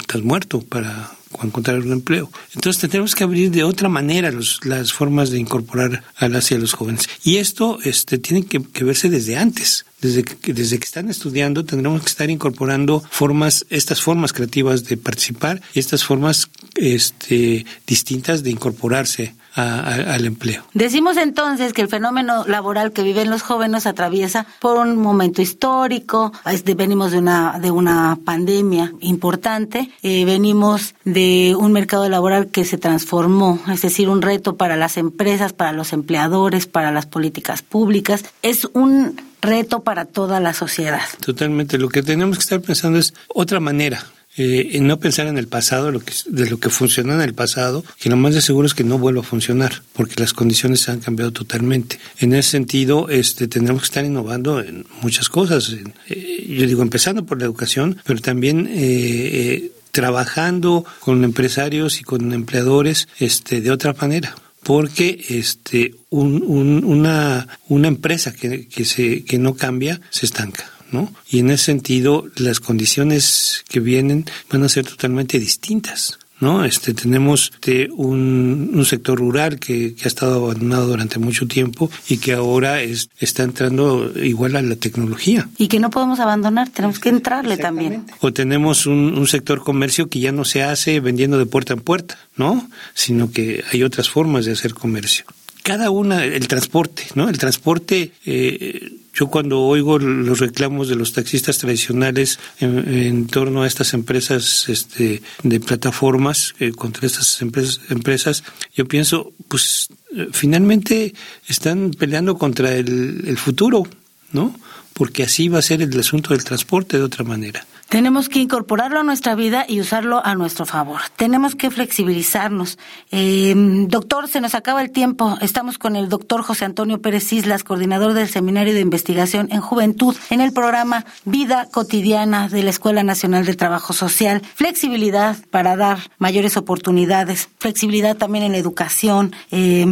estás 0.00 0.22
muerto 0.22 0.60
para 0.60 1.12
encontrar 1.42 1.78
un 1.78 1.92
empleo. 1.92 2.30
Entonces 2.54 2.90
tenemos 2.90 3.14
que 3.14 3.24
abrir 3.24 3.50
de 3.50 3.64
otra 3.64 3.88
manera 3.88 4.32
las 4.62 4.92
formas 4.92 5.30
de 5.30 5.38
incorporar 5.38 6.04
a 6.16 6.28
las 6.28 6.50
y 6.50 6.54
a 6.54 6.58
los 6.58 6.74
jóvenes. 6.74 7.08
Y 7.24 7.36
esto 7.36 7.78
este, 7.84 8.18
tiene 8.18 8.44
que, 8.44 8.84
verse 8.84 9.08
desde 9.08 9.36
antes. 9.36 9.86
Desde 10.02 10.24
que, 10.24 10.52
desde 10.52 10.78
que 10.78 10.84
están 10.84 11.08
estudiando 11.08 11.64
tendremos 11.64 12.02
que 12.02 12.08
estar 12.08 12.28
incorporando 12.28 13.02
formas, 13.08 13.64
estas 13.70 14.02
formas 14.02 14.32
creativas 14.32 14.84
de 14.84 14.96
participar 14.96 15.62
y 15.72 15.78
estas 15.78 16.04
formas 16.04 16.50
este, 16.74 17.64
distintas 17.86 18.42
de 18.42 18.50
incorporarse 18.50 19.34
al 19.54 20.24
empleo. 20.24 20.64
Decimos 20.72 21.16
entonces 21.18 21.72
que 21.72 21.82
el 21.82 21.88
fenómeno 21.88 22.44
laboral 22.46 22.92
que 22.92 23.02
viven 23.02 23.28
los 23.28 23.42
jóvenes 23.42 23.86
atraviesa 23.86 24.46
por 24.60 24.78
un 24.78 24.96
momento 24.96 25.42
histórico, 25.42 26.32
venimos 26.76 27.12
de 27.12 27.18
una, 27.18 27.58
de 27.60 27.70
una 27.70 28.18
pandemia 28.24 28.92
importante, 29.00 29.90
eh, 30.02 30.24
venimos 30.24 30.94
de 31.04 31.54
un 31.58 31.72
mercado 31.72 32.08
laboral 32.08 32.48
que 32.48 32.64
se 32.64 32.78
transformó, 32.78 33.60
es 33.70 33.82
decir, 33.82 34.08
un 34.08 34.22
reto 34.22 34.56
para 34.56 34.76
las 34.76 34.96
empresas, 34.96 35.52
para 35.52 35.72
los 35.72 35.92
empleadores, 35.92 36.66
para 36.66 36.90
las 36.90 37.06
políticas 37.06 37.60
públicas. 37.62 38.24
Es 38.42 38.66
un 38.72 39.31
reto 39.42 39.82
para 39.82 40.06
toda 40.06 40.40
la 40.40 40.54
sociedad. 40.54 41.02
Totalmente. 41.20 41.76
Lo 41.76 41.88
que 41.88 42.02
tenemos 42.02 42.38
que 42.38 42.42
estar 42.42 42.60
pensando 42.60 42.98
es 42.98 43.12
otra 43.28 43.60
manera 43.60 44.06
eh, 44.36 44.78
no 44.80 44.98
pensar 44.98 45.26
en 45.26 45.36
el 45.36 45.46
pasado, 45.46 45.90
lo 45.90 46.00
que, 46.00 46.14
de 46.26 46.48
lo 46.48 46.58
que 46.58 46.70
funcionó 46.70 47.14
en 47.14 47.20
el 47.20 47.34
pasado, 47.34 47.84
que 48.00 48.08
lo 48.08 48.16
más 48.16 48.34
de 48.34 48.40
seguro 48.40 48.66
es 48.66 48.74
que 48.74 48.84
no 48.84 48.98
vuelva 48.98 49.20
a 49.20 49.24
funcionar, 49.24 49.82
porque 49.92 50.14
las 50.18 50.32
condiciones 50.32 50.88
han 50.88 51.00
cambiado 51.00 51.32
totalmente. 51.32 51.98
En 52.18 52.32
ese 52.32 52.50
sentido, 52.50 53.08
este, 53.10 53.46
tendremos 53.46 53.82
que 53.82 53.86
estar 53.86 54.04
innovando 54.04 54.60
en 54.60 54.86
muchas 55.02 55.28
cosas. 55.28 55.76
Eh, 56.08 56.46
yo 56.48 56.66
digo, 56.66 56.82
empezando 56.82 57.26
por 57.26 57.38
la 57.38 57.44
educación, 57.44 57.98
pero 58.04 58.20
también 58.20 58.68
eh, 58.68 58.72
eh, 58.72 59.72
trabajando 59.90 60.86
con 61.00 61.22
empresarios 61.24 62.00
y 62.00 62.04
con 62.04 62.32
empleadores 62.32 63.08
este, 63.18 63.60
de 63.60 63.70
otra 63.70 63.92
manera 63.92 64.34
porque 64.62 65.24
este 65.28 65.94
un, 66.10 66.42
un, 66.42 66.84
una, 66.84 67.48
una 67.68 67.88
empresa 67.88 68.32
que, 68.32 68.68
que, 68.68 68.84
se, 68.84 69.24
que 69.24 69.38
no 69.38 69.54
cambia 69.54 70.00
se 70.10 70.26
estanca. 70.26 70.70
¿no? 70.92 71.12
Y 71.30 71.38
en 71.38 71.50
ese 71.50 71.64
sentido, 71.64 72.28
las 72.36 72.60
condiciones 72.60 73.64
que 73.68 73.80
vienen 73.80 74.26
van 74.50 74.62
a 74.62 74.68
ser 74.68 74.84
totalmente 74.84 75.38
distintas. 75.38 76.18
¿No? 76.42 76.64
Este, 76.64 76.92
tenemos 76.92 77.52
este, 77.54 77.88
un, 77.92 78.72
un, 78.74 78.84
sector 78.84 79.16
rural 79.16 79.60
que, 79.60 79.94
que, 79.94 80.04
ha 80.04 80.08
estado 80.08 80.44
abandonado 80.44 80.88
durante 80.88 81.20
mucho 81.20 81.46
tiempo 81.46 81.88
y 82.08 82.16
que 82.18 82.32
ahora 82.32 82.82
es, 82.82 83.08
está 83.20 83.44
entrando 83.44 84.12
igual 84.20 84.56
a 84.56 84.62
la 84.62 84.74
tecnología. 84.74 85.48
Y 85.56 85.68
que 85.68 85.78
no 85.78 85.90
podemos 85.90 86.18
abandonar, 86.18 86.68
tenemos 86.68 86.98
que 86.98 87.10
entrarle 87.10 87.58
también. 87.58 88.06
O 88.20 88.32
tenemos 88.32 88.86
un, 88.86 89.16
un, 89.16 89.28
sector 89.28 89.62
comercio 89.62 90.08
que 90.08 90.18
ya 90.18 90.32
no 90.32 90.44
se 90.44 90.64
hace 90.64 90.98
vendiendo 90.98 91.38
de 91.38 91.46
puerta 91.46 91.74
en 91.74 91.80
puerta, 91.80 92.18
¿no? 92.36 92.68
Sino 92.92 93.30
que 93.30 93.62
hay 93.72 93.84
otras 93.84 94.10
formas 94.10 94.44
de 94.44 94.50
hacer 94.50 94.74
comercio. 94.74 95.24
Cada 95.62 95.90
una, 95.90 96.24
el 96.24 96.48
transporte, 96.48 97.04
¿no? 97.14 97.28
El 97.28 97.38
transporte 97.38 98.10
eh, 98.26 98.90
yo 99.12 99.26
cuando 99.26 99.60
oigo 99.60 99.98
los 99.98 100.40
reclamos 100.40 100.88
de 100.88 100.96
los 100.96 101.12
taxistas 101.12 101.58
tradicionales 101.58 102.38
en, 102.60 103.26
torno 103.26 103.62
a 103.62 103.66
estas 103.66 103.92
empresas 103.94 104.68
este, 104.68 105.22
de 105.42 105.60
plataformas, 105.60 106.54
eh, 106.60 106.72
contra 106.72 107.06
estas 107.06 107.42
empresas, 107.42 107.80
empresas, 107.90 108.44
yo 108.74 108.86
pienso, 108.86 109.32
pues 109.48 109.88
eh, 110.16 110.28
finalmente 110.32 111.14
están 111.46 111.90
peleando 111.90 112.38
contra 112.38 112.74
el, 112.74 113.24
el 113.26 113.38
futuro, 113.38 113.86
¿no? 114.32 114.58
Porque 114.94 115.24
así 115.24 115.48
va 115.48 115.58
a 115.58 115.62
ser 115.62 115.82
el 115.82 115.98
asunto 115.98 116.30
del 116.30 116.44
transporte 116.44 116.96
de 116.96 117.04
otra 117.04 117.24
manera. 117.24 117.66
Tenemos 117.92 118.30
que 118.30 118.38
incorporarlo 118.38 119.00
a 119.00 119.02
nuestra 119.02 119.34
vida 119.34 119.66
y 119.68 119.78
usarlo 119.78 120.24
a 120.24 120.34
nuestro 120.34 120.64
favor. 120.64 121.02
Tenemos 121.16 121.54
que 121.54 121.70
flexibilizarnos. 121.70 122.78
Eh, 123.10 123.52
doctor, 123.86 124.28
se 124.28 124.40
nos 124.40 124.54
acaba 124.54 124.80
el 124.80 124.90
tiempo. 124.90 125.36
Estamos 125.42 125.76
con 125.76 125.94
el 125.94 126.08
doctor 126.08 126.40
José 126.42 126.64
Antonio 126.64 127.02
Pérez 127.02 127.30
Islas, 127.34 127.64
coordinador 127.64 128.14
del 128.14 128.30
Seminario 128.30 128.72
de 128.72 128.80
Investigación 128.80 129.48
en 129.52 129.60
Juventud, 129.60 130.16
en 130.30 130.40
el 130.40 130.54
programa 130.54 131.04
Vida 131.26 131.68
Cotidiana 131.70 132.48
de 132.48 132.62
la 132.62 132.70
Escuela 132.70 133.02
Nacional 133.02 133.44
de 133.44 133.56
Trabajo 133.56 133.92
Social. 133.92 134.40
Flexibilidad 134.54 135.36
para 135.50 135.76
dar 135.76 135.98
mayores 136.16 136.56
oportunidades. 136.56 137.50
Flexibilidad 137.58 138.16
también 138.16 138.46
en 138.46 138.52
la 138.52 138.58
educación. 138.58 139.36
Eh, 139.50 139.84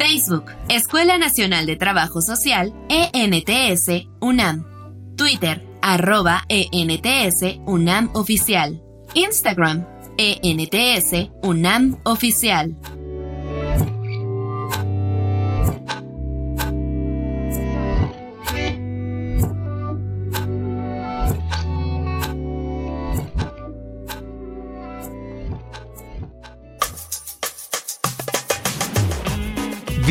Facebook, 0.00 0.46
Escuela 0.70 1.18
Nacional 1.18 1.66
de 1.66 1.76
Trabajo 1.76 2.22
Social, 2.22 2.72
ENTS, 2.88 4.08
UNAM. 4.20 4.64
Twitter, 5.14 5.62
arroba 5.82 6.46
ENTS, 6.48 7.60
UNAM 7.66 8.08
Oficial. 8.14 8.82
Instagram, 9.12 9.84
ENTS, 10.16 11.30
UNAM 11.42 11.98
Oficial. 12.04 12.78